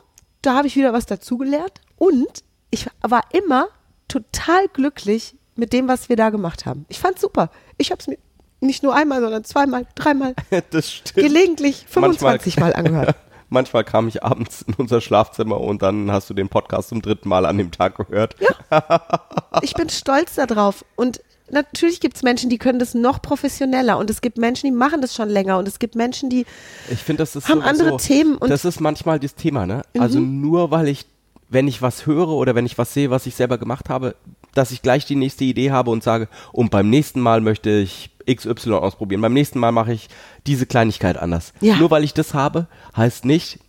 da 0.41 0.56
habe 0.56 0.67
ich 0.67 0.75
wieder 0.75 0.93
was 0.93 1.06
dazugelernt. 1.06 1.82
Und 1.97 2.43
ich 2.71 2.88
war 3.02 3.23
immer 3.34 3.67
total 4.08 4.67
glücklich 4.69 5.36
mit 5.56 5.73
dem, 5.73 5.88
was 5.88 6.08
wir 6.10 6.15
da 6.15 6.30
gemacht 6.30 6.65
haben. 6.65 6.86
Ich 6.88 6.99
fand's 6.99 7.21
super. 7.21 7.52
Ich 7.78 7.91
habe 7.91 7.99
es 7.99 8.08
mir 8.08 8.17
nicht 8.62 8.84
nur 8.84 8.95
einmal, 8.95 9.21
sondern 9.21 9.43
zweimal, 9.43 9.86
dreimal, 9.95 10.34
gelegentlich 11.15 11.86
25 11.89 12.58
Mal 12.58 12.73
angehört. 12.75 13.15
Manchmal 13.50 13.84
kam 13.84 14.08
ich 14.08 14.24
abends 14.24 14.62
in 14.62 14.76
unser 14.76 15.02
Schlafzimmer 15.02 15.60
und 15.60 15.82
dann 15.82 16.12
hast 16.12 16.30
du 16.30 16.34
den 16.34 16.50
Podcast 16.50 16.90
zum 16.90 17.02
dritten 17.02 17.30
Mal 17.30 17.46
an 17.46 17.58
dem 17.58 17.72
Tag 17.72 17.98
gehört. 17.98 18.36
Ja. 18.40 18.50
Ich 19.62 19.74
bin 19.74 19.90
stolz 19.90 20.36
darauf. 20.36 20.86
Und 20.96 21.22
natürlich 21.52 22.00
gibt 22.00 22.16
es 22.16 22.24
Menschen, 22.24 22.50
die 22.50 22.58
können 22.58 22.80
das 22.80 22.94
noch 22.94 23.22
professioneller 23.22 23.98
und 23.98 24.10
es 24.10 24.22
gibt 24.22 24.38
Menschen, 24.38 24.68
die 24.68 24.72
machen 24.72 25.02
das 25.02 25.16
schon 25.16 25.28
länger 25.28 25.58
und 25.58 25.68
es 25.68 25.80
gibt 25.80 25.96
Menschen, 25.96 26.30
die 26.30 26.46
ich 26.90 27.00
finde, 27.00 27.24
das 27.24 27.36
ist 27.36 27.50
haben 27.50 27.62
andere 27.62 27.98
Themen. 27.98 28.38
Und 28.38 28.50
das 28.50 28.64
ist 28.64 28.80
manchmal 28.80 29.20
das 29.20 29.36
Thema, 29.36 29.66
ne? 29.66 29.82
Also 29.94 29.94
mhm. 29.94 30.02
Also 30.02 30.20
nur 30.20 30.72
weil 30.72 30.88
ich, 30.88 31.06
wenn 31.50 31.68
ich 31.68 31.82
was 31.82 32.06
höre 32.06 32.30
oder 32.30 32.56
wenn 32.56 32.66
ich 32.66 32.78
was 32.78 32.94
sehe, 32.94 33.10
was 33.10 33.26
ich 33.26 33.36
selber 33.36 33.58
gemacht 33.58 33.90
habe, 33.90 34.16
dass 34.54 34.72
ich 34.72 34.82
gleich 34.82 35.06
die 35.06 35.16
nächste 35.16 35.44
Idee 35.44 35.72
habe 35.72 35.92
und 35.92 36.04
sage, 36.04 36.28
und 36.52 36.72
beim 36.72 36.90
nächsten 36.90 37.20
Mal 37.20 37.42
möchte 37.42 37.70
ich 37.70 38.12
XY 38.34 38.74
ausprobieren. 38.74 39.22
Beim 39.22 39.34
nächsten 39.34 39.60
Mal 39.60 39.72
mache 39.72 39.94
ich 39.94 40.10
diese 40.48 40.65
Kleinigkeit 40.65 41.18
anders. 41.18 41.54
Ja. 41.62 41.76
Nur 41.76 41.92
weil 41.92 42.04
ich 42.04 42.13
das 42.13 42.34
habe, 42.34 42.68
heißt 42.96 43.26
nicht, 43.26 43.60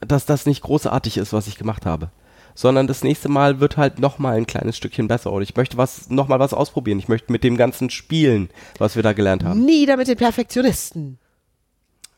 dass 0.00 0.26
das 0.26 0.46
nicht 0.46 0.62
großartig 0.62 1.16
ist, 1.16 1.32
was 1.32 1.46
ich 1.46 1.56
gemacht 1.56 1.86
habe 1.86 2.10
sondern 2.54 2.86
das 2.86 3.02
nächste 3.02 3.28
Mal 3.28 3.60
wird 3.60 3.76
halt 3.76 3.98
nochmal 3.98 4.36
ein 4.36 4.46
kleines 4.46 4.76
Stückchen 4.76 5.08
besser 5.08 5.32
oder 5.32 5.42
ich 5.42 5.56
möchte 5.56 5.76
was 5.76 6.08
nochmal 6.08 6.38
was 6.38 6.54
ausprobieren. 6.54 6.98
Ich 6.98 7.08
möchte 7.08 7.32
mit 7.32 7.44
dem 7.44 7.56
ganzen 7.56 7.90
spielen, 7.90 8.48
was 8.78 8.96
wir 8.96 9.02
da 9.02 9.12
gelernt 9.12 9.44
haben. 9.44 9.64
Nieder 9.64 9.96
mit 9.96 10.08
den 10.08 10.16
Perfektionisten. 10.16 11.18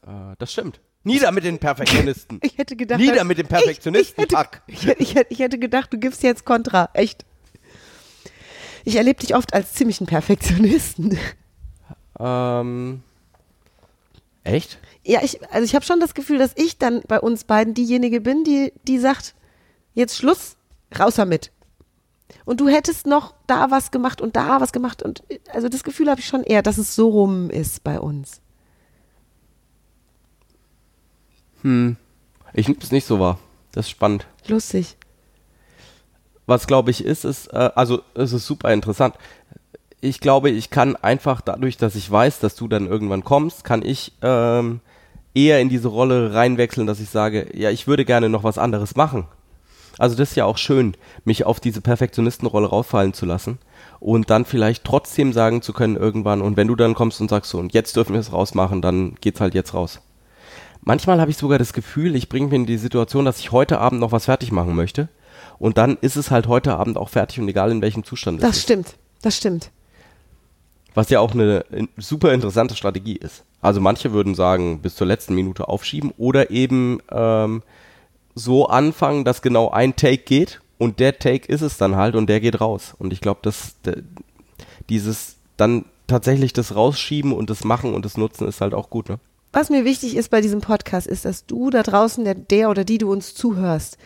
Äh, 0.07 0.37
das 0.39 0.53
stimmt. 0.53 0.81
Nieder 1.05 1.31
mit 1.33 1.45
den 1.45 1.59
Perfektionisten. 1.59 2.41
ich 2.43 2.59
hätte 2.59 2.77
gedacht, 2.77 3.01
Nieder 3.01 3.25
mit 3.25 3.39
den 3.39 3.47
Perfektionisten. 3.47 4.25
Ich, 4.25 4.31
ich, 4.67 4.87
hätte, 4.87 5.03
ich, 5.03 5.17
ich, 5.17 5.27
ich 5.31 5.39
hätte 5.39 5.59
gedacht, 5.59 5.93
du 5.93 5.99
gibst 5.99 6.23
jetzt 6.23 6.45
Kontra. 6.45 6.91
Echt. 6.95 7.25
Ich 8.85 8.97
erlebe 8.97 9.21
dich 9.21 9.35
oft 9.35 9.55
als 9.55 9.73
ziemlichen 9.75 10.07
Perfektionisten. 10.07 11.19
Ähm. 12.19 13.03
Echt? 14.45 14.79
Ja, 15.05 15.23
ich, 15.23 15.43
also 15.53 15.65
ich 15.65 15.75
habe 15.75 15.85
schon 15.85 15.99
das 15.99 16.15
Gefühl, 16.15 16.39
dass 16.39 16.53
ich 16.55 16.79
dann 16.79 17.03
bei 17.09 17.21
uns 17.21 17.45
beiden 17.45 17.75
diejenige 17.75 18.21
bin, 18.21 18.45
die, 18.45 18.73
die 18.87 18.99
sagt, 18.99 19.35
jetzt 19.95 20.17
Schluss, 20.17 20.57
raus 20.97 21.17
damit. 21.17 21.51
Und 22.45 22.61
du 22.61 22.69
hättest 22.69 23.07
noch 23.07 23.35
da 23.47 23.71
was 23.71 23.91
gemacht 23.91 24.21
und 24.21 24.37
da 24.37 24.61
was 24.61 24.73
gemacht 24.73 25.03
und 25.03 25.23
also 25.53 25.69
das 25.69 25.85
Gefühl 25.85 26.11
habe 26.11 26.21
ich 26.21 26.27
schon 26.27 26.43
eher, 26.43 26.63
dass 26.63 26.79
es 26.79 26.95
so 26.95 27.09
rum 27.09 27.51
ist 27.51 27.83
bei 27.83 28.01
uns. 28.01 28.41
Hm. 31.63 31.97
Ich 32.53 32.69
nehme 32.69 32.81
es 32.81 32.93
nicht 32.93 33.07
so 33.07 33.19
wahr. 33.19 33.39
Das 33.73 33.87
ist 33.87 33.91
spannend. 33.91 34.27
Lustig. 34.47 34.97
Was 36.47 36.67
glaube 36.67 36.91
ich 36.91 37.05
ist, 37.05 37.25
ist, 37.25 37.49
äh, 37.49 37.71
also 37.75 38.03
es 38.15 38.33
ist 38.33 38.47
super 38.47 38.73
interessant. 38.73 39.17
Ich 40.01 40.21
glaube, 40.21 40.51
ich 40.51 40.71
kann 40.71 40.97
einfach 40.97 41.41
dadurch, 41.41 41.77
dass 41.77 41.95
ich 41.95 42.11
weiß, 42.11 42.39
dass 42.39 42.55
du 42.55 42.69
dann 42.69 42.87
irgendwann 42.87 43.25
kommst, 43.25 43.65
kann 43.65 43.83
ich 43.83 44.13
ähm, 44.23 44.81
eher 45.35 45.61
in 45.61 45.69
diese 45.69 45.89
Rolle 45.89 46.35
reinwechseln, 46.35 46.87
dass 46.87 47.01
ich 47.01 47.11
sage, 47.11 47.49
ja, 47.55 47.71
ich 47.71 47.87
würde 47.87 48.05
gerne 48.05 48.29
noch 48.29 48.45
was 48.45 48.59
anderes 48.59 48.97
machen. 48.97 49.27
Also 49.99 50.17
das 50.17 50.31
ist 50.31 50.37
ja 50.37 50.45
auch 50.45 50.59
schön, 50.59 50.95
mich 51.25 51.45
auf 51.45 51.61
diese 51.61 51.81
Perfektionistenrolle 51.81 52.67
rauffallen 52.67 53.15
zu 53.15 53.25
lassen 53.25 53.59
und 53.99 54.29
dann 54.31 54.45
vielleicht 54.45 54.85
trotzdem 54.85 55.33
sagen 55.33 55.63
zu 55.63 55.73
können 55.73 55.97
irgendwann 55.97 56.43
und 56.43 56.57
wenn 56.57 56.69
du 56.69 56.77
dann 56.77 56.95
kommst 56.95 57.21
und 57.21 57.31
sagst 57.31 57.51
so 57.51 57.59
und 57.59 57.73
jetzt 57.73 57.97
dürfen 57.97 58.13
wir 58.13 58.21
es 58.21 58.33
rausmachen, 58.33 58.83
dann 58.83 59.15
geht's 59.21 59.41
halt 59.41 59.55
jetzt 59.55 59.73
raus. 59.73 60.01
Manchmal 60.83 61.21
habe 61.21 61.31
ich 61.31 61.37
sogar 61.37 61.59
das 61.59 61.73
Gefühl, 61.73 62.15
ich 62.15 62.29
bringe 62.29 62.47
mich 62.47 62.55
in 62.55 62.67
die 62.67 62.77
Situation, 62.77 63.25
dass 63.25 63.41
ich 63.41 63.53
heute 63.53 63.79
Abend 63.79 64.01
noch 64.01 64.13
was 64.13 64.27
fertig 64.27 64.53
machen 64.53 64.75
möchte 64.75 65.09
und 65.59 65.79
dann 65.79 65.97
ist 66.01 66.17
es 66.17 66.31
halt 66.31 66.47
heute 66.47 66.77
Abend 66.77 66.99
auch 66.99 67.09
fertig 67.09 67.41
und 67.41 67.49
egal 67.49 67.71
in 67.71 67.81
welchem 67.81 68.05
Zustand 68.05 68.43
das 68.43 68.51
es 68.51 68.57
ist. 68.57 68.59
Das 68.59 68.63
stimmt, 68.65 68.97
das 69.23 69.37
stimmt. 69.37 69.71
Was 70.97 71.11
ja 71.11 71.21
auch 71.21 71.33
eine 71.33 71.63
super 71.99 72.33
interessante 72.33 72.75
Strategie 72.75 73.17
ist. 73.17 73.45
Also 73.61 73.83
manche 73.83 74.15
würden 74.15 74.35
sagen, 74.35 74.81
bis 74.81 74.95
zur 74.95 75.07
letzten 75.07 75.35
Minute 75.35 75.69
aufschieben 75.69 76.11
oder 76.17 76.51
eben 76.51 77.01
ähm, 77.11 77.63
so 78.35 78.69
anfangen, 78.69 79.23
dass 79.23 79.43
genau 79.43 79.69
ein 79.69 79.95
Take 79.95 80.25
geht 80.25 80.63
und 80.79 80.99
der 80.99 81.19
Take 81.19 81.53
ist 81.53 81.61
es 81.61 81.77
dann 81.77 81.97
halt 81.97 82.15
und 82.17 82.29
der 82.29 82.41
geht 82.41 82.63
raus. 82.63 82.95
Und 82.99 83.13
ich 83.13 83.21
glaube, 83.21 83.41
dass 83.43 83.75
dieses 84.89 85.37
dann 85.59 85.85
tatsächlich 86.07 86.55
das 86.55 86.75
Rausschieben 86.75 87.35
und 87.35 87.51
das 87.51 87.63
Machen 87.63 87.93
und 87.93 88.07
das 88.07 88.17
Nutzen 88.17 88.49
ist 88.49 88.63
halt 88.63 88.73
auch 88.73 88.89
gut, 88.89 89.11
ne? 89.11 89.19
Was 89.53 89.69
mir 89.69 89.85
wichtig 89.85 90.17
ist 90.17 90.31
bei 90.31 90.41
diesem 90.41 90.63
Podcast, 90.63 91.07
ist, 91.07 91.27
dass 91.27 91.45
du 91.45 91.69
da 91.69 91.83
draußen, 91.83 92.25
der, 92.25 92.35
der 92.35 92.71
oder 92.71 92.85
die 92.85 92.97
du 92.99 93.13
uns 93.13 93.35
zuhörst, 93.35 93.99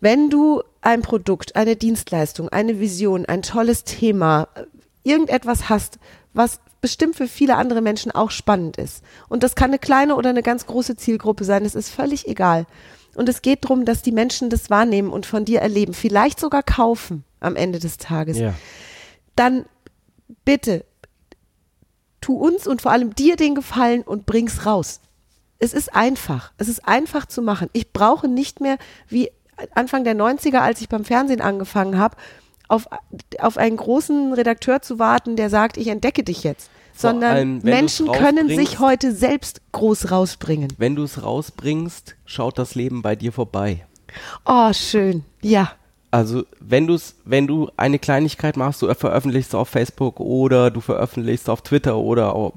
wenn 0.00 0.30
du 0.30 0.62
ein 0.82 1.02
Produkt, 1.02 1.56
eine 1.56 1.74
Dienstleistung, 1.74 2.48
eine 2.48 2.78
Vision, 2.78 3.26
ein 3.26 3.42
tolles 3.42 3.82
Thema, 3.82 4.46
irgendetwas 5.02 5.68
hast, 5.68 5.98
was 6.32 6.60
bestimmt 6.80 7.16
für 7.16 7.28
viele 7.28 7.56
andere 7.56 7.80
Menschen 7.80 8.12
auch 8.12 8.30
spannend 8.30 8.76
ist. 8.76 9.02
Und 9.28 9.42
das 9.42 9.54
kann 9.54 9.70
eine 9.70 9.78
kleine 9.78 10.16
oder 10.16 10.30
eine 10.30 10.42
ganz 10.42 10.66
große 10.66 10.96
Zielgruppe 10.96 11.44
sein, 11.44 11.64
es 11.64 11.74
ist 11.74 11.90
völlig 11.90 12.26
egal. 12.26 12.66
Und 13.14 13.28
es 13.28 13.42
geht 13.42 13.64
darum, 13.64 13.84
dass 13.84 14.02
die 14.02 14.12
Menschen 14.12 14.50
das 14.50 14.70
wahrnehmen 14.70 15.10
und 15.10 15.26
von 15.26 15.44
dir 15.44 15.60
erleben, 15.60 15.94
vielleicht 15.94 16.40
sogar 16.40 16.62
kaufen 16.62 17.24
am 17.40 17.56
Ende 17.56 17.78
des 17.78 17.96
Tages. 17.96 18.38
Ja. 18.38 18.54
Dann 19.36 19.64
bitte 20.44 20.84
tu 22.20 22.34
uns 22.34 22.66
und 22.66 22.82
vor 22.82 22.92
allem 22.92 23.14
dir 23.14 23.36
den 23.36 23.54
Gefallen 23.54 24.02
und 24.02 24.26
bring's 24.26 24.66
raus. 24.66 25.00
Es 25.58 25.74
ist 25.74 25.94
einfach. 25.94 26.52
Es 26.56 26.68
ist 26.68 26.86
einfach 26.86 27.26
zu 27.26 27.42
machen. 27.42 27.68
Ich 27.72 27.92
brauche 27.92 28.28
nicht 28.28 28.60
mehr 28.60 28.78
wie 29.08 29.30
Anfang 29.74 30.04
der 30.04 30.14
90er, 30.14 30.58
als 30.58 30.80
ich 30.80 30.88
beim 30.88 31.04
Fernsehen 31.04 31.40
angefangen 31.40 31.98
habe, 31.98 32.16
auf, 32.70 32.88
auf 33.38 33.56
einen 33.56 33.76
großen 33.76 34.32
Redakteur 34.32 34.82
zu 34.82 34.98
warten, 34.98 35.36
der 35.36 35.50
sagt, 35.50 35.76
ich 35.76 35.88
entdecke 35.88 36.22
dich 36.22 36.44
jetzt 36.44 36.70
sondern 37.00 37.32
allem, 37.32 37.58
Menschen 37.62 38.10
können 38.12 38.48
sich 38.48 38.78
heute 38.78 39.14
selbst 39.14 39.60
groß 39.72 40.10
rausbringen. 40.10 40.72
Wenn 40.78 40.96
du 40.96 41.02
es 41.02 41.22
rausbringst, 41.22 42.16
schaut 42.26 42.58
das 42.58 42.74
Leben 42.74 43.02
bei 43.02 43.16
dir 43.16 43.32
vorbei. 43.32 43.86
Oh, 44.44 44.72
schön. 44.72 45.24
Ja. 45.40 45.72
Also, 46.10 46.44
wenn 46.58 46.86
du 46.86 46.98
wenn 47.24 47.46
du 47.46 47.70
eine 47.76 47.98
Kleinigkeit 47.98 48.56
machst, 48.56 48.82
du 48.82 48.92
veröffentlichst 48.92 49.54
auf 49.54 49.68
Facebook 49.68 50.18
oder 50.18 50.70
du 50.70 50.80
veröffentlichst 50.80 51.48
auf 51.48 51.62
Twitter 51.62 51.96
oder 51.96 52.52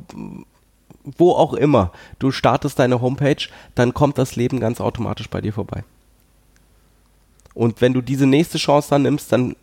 wo 1.17 1.31
auch 1.31 1.53
immer, 1.53 1.91
du 2.17 2.31
startest 2.31 2.79
deine 2.79 3.01
Homepage, 3.01 3.47
dann 3.75 3.93
kommt 3.93 4.17
das 4.17 4.35
Leben 4.35 4.59
ganz 4.59 4.81
automatisch 4.81 5.29
bei 5.29 5.41
dir 5.41 5.53
vorbei. 5.53 5.83
Und 7.53 7.81
wenn 7.81 7.93
du 7.93 8.01
diese 8.01 8.25
nächste 8.25 8.57
Chance 8.57 8.89
dann 8.89 9.03
nimmst, 9.03 9.31
dann 9.31 9.55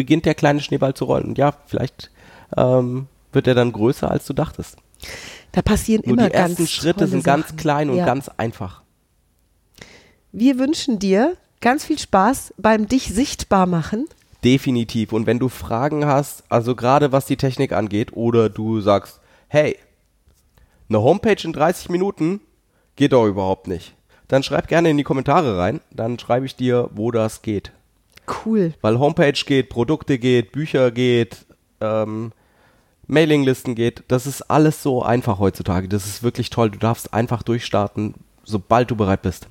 beginnt 0.00 0.24
der 0.24 0.34
kleine 0.34 0.60
Schneeball 0.60 0.94
zu 0.94 1.04
rollen. 1.04 1.26
Und 1.26 1.36
ja, 1.36 1.52
vielleicht 1.66 2.10
ähm, 2.56 3.06
wird 3.32 3.46
er 3.46 3.54
dann 3.54 3.70
größer, 3.70 4.10
als 4.10 4.24
du 4.24 4.32
dachtest. 4.32 4.78
Da 5.52 5.60
passieren 5.60 6.02
Nur 6.06 6.16
immer 6.16 6.30
die 6.30 6.34
ersten 6.34 6.66
Schritte 6.66 7.06
sind 7.06 7.22
Sachen. 7.22 7.42
ganz 7.42 7.56
klein 7.56 7.90
und 7.90 7.98
ja. 7.98 8.06
ganz 8.06 8.30
einfach. 8.30 8.80
Wir 10.32 10.58
wünschen 10.58 10.98
dir 10.98 11.36
ganz 11.60 11.84
viel 11.84 11.98
Spaß 11.98 12.54
beim 12.56 12.88
dich 12.88 13.12
sichtbar 13.12 13.66
machen. 13.66 14.06
Definitiv. 14.42 15.12
Und 15.12 15.26
wenn 15.26 15.38
du 15.38 15.50
Fragen 15.50 16.06
hast, 16.06 16.44
also 16.48 16.74
gerade 16.74 17.12
was 17.12 17.26
die 17.26 17.36
Technik 17.36 17.72
angeht, 17.72 18.14
oder 18.14 18.48
du 18.48 18.80
sagst, 18.80 19.20
hey, 19.48 19.76
eine 20.88 21.02
Homepage 21.02 21.44
in 21.44 21.52
30 21.52 21.90
Minuten 21.90 22.40
geht 22.96 23.12
doch 23.12 23.26
überhaupt 23.26 23.68
nicht. 23.68 23.94
Dann 24.28 24.42
schreib 24.42 24.66
gerne 24.66 24.88
in 24.88 24.96
die 24.96 25.04
Kommentare 25.04 25.58
rein, 25.58 25.80
dann 25.90 26.18
schreibe 26.18 26.46
ich 26.46 26.56
dir, 26.56 26.88
wo 26.94 27.10
das 27.10 27.42
geht. 27.42 27.72
Cool. 28.44 28.74
Weil 28.80 28.98
Homepage 28.98 29.32
geht, 29.32 29.68
Produkte 29.68 30.18
geht, 30.18 30.52
Bücher 30.52 30.90
geht, 30.90 31.46
ähm, 31.80 32.32
Mailinglisten 33.06 33.74
geht. 33.74 34.04
Das 34.08 34.26
ist 34.26 34.42
alles 34.42 34.82
so 34.82 35.02
einfach 35.02 35.38
heutzutage. 35.38 35.88
Das 35.88 36.06
ist 36.06 36.22
wirklich 36.22 36.50
toll. 36.50 36.70
Du 36.70 36.78
darfst 36.78 37.12
einfach 37.12 37.42
durchstarten, 37.42 38.14
sobald 38.44 38.90
du 38.90 38.96
bereit 38.96 39.22
bist. 39.22 39.48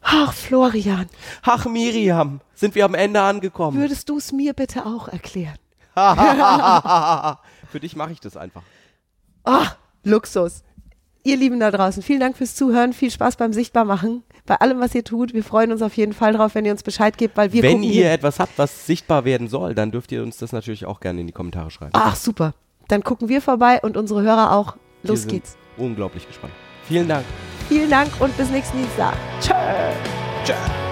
Ach, 0.00 0.32
Florian. 0.32 1.08
Ach, 1.42 1.66
Miriam, 1.66 2.40
sind 2.54 2.74
wir 2.74 2.84
am 2.84 2.94
Ende 2.94 3.20
angekommen. 3.20 3.78
Würdest 3.78 4.08
du 4.08 4.18
es 4.18 4.32
mir 4.32 4.52
bitte 4.52 4.84
auch 4.84 5.08
erklären? 5.08 5.56
Für 5.94 7.80
dich 7.80 7.94
mache 7.94 8.12
ich 8.12 8.20
das 8.20 8.36
einfach. 8.36 8.62
Ach, 9.44 9.76
Luxus. 10.02 10.64
Ihr 11.24 11.36
Lieben 11.36 11.60
da 11.60 11.70
draußen, 11.70 12.02
vielen 12.02 12.20
Dank 12.20 12.36
fürs 12.36 12.56
Zuhören. 12.56 12.92
Viel 12.92 13.10
Spaß 13.10 13.36
beim 13.36 13.52
Sichtbarmachen. 13.52 14.24
Bei 14.44 14.56
allem, 14.56 14.80
was 14.80 14.94
ihr 14.94 15.04
tut. 15.04 15.34
Wir 15.34 15.44
freuen 15.44 15.70
uns 15.70 15.80
auf 15.80 15.96
jeden 15.96 16.12
Fall 16.12 16.32
drauf, 16.32 16.56
wenn 16.56 16.64
ihr 16.64 16.72
uns 16.72 16.82
Bescheid 16.82 17.16
gebt, 17.16 17.36
weil 17.36 17.52
wir 17.52 17.62
Wenn 17.62 17.84
ihr 17.84 18.10
etwas 18.10 18.40
habt, 18.40 18.58
was 18.58 18.86
sichtbar 18.86 19.24
werden 19.24 19.46
soll, 19.48 19.74
dann 19.74 19.92
dürft 19.92 20.10
ihr 20.10 20.22
uns 20.22 20.36
das 20.38 20.52
natürlich 20.52 20.84
auch 20.84 20.98
gerne 20.98 21.20
in 21.20 21.28
die 21.28 21.32
Kommentare 21.32 21.70
schreiben. 21.70 21.92
Ach, 21.94 22.16
super. 22.16 22.54
Dann 22.88 23.04
gucken 23.04 23.28
wir 23.28 23.40
vorbei 23.40 23.80
und 23.82 23.96
unsere 23.96 24.22
Hörer 24.22 24.52
auch. 24.56 24.76
Los 25.04 25.26
geht's. 25.26 25.56
Unglaublich 25.76 26.26
gespannt. 26.26 26.52
Vielen 26.88 27.08
Dank. 27.08 27.24
Vielen 27.68 27.90
Dank 27.90 28.10
und 28.20 28.36
bis 28.36 28.50
nächsten 28.50 28.78
Dienstag. 28.78 29.14
Tschö. 29.40 29.54
Tschö. 30.44 30.91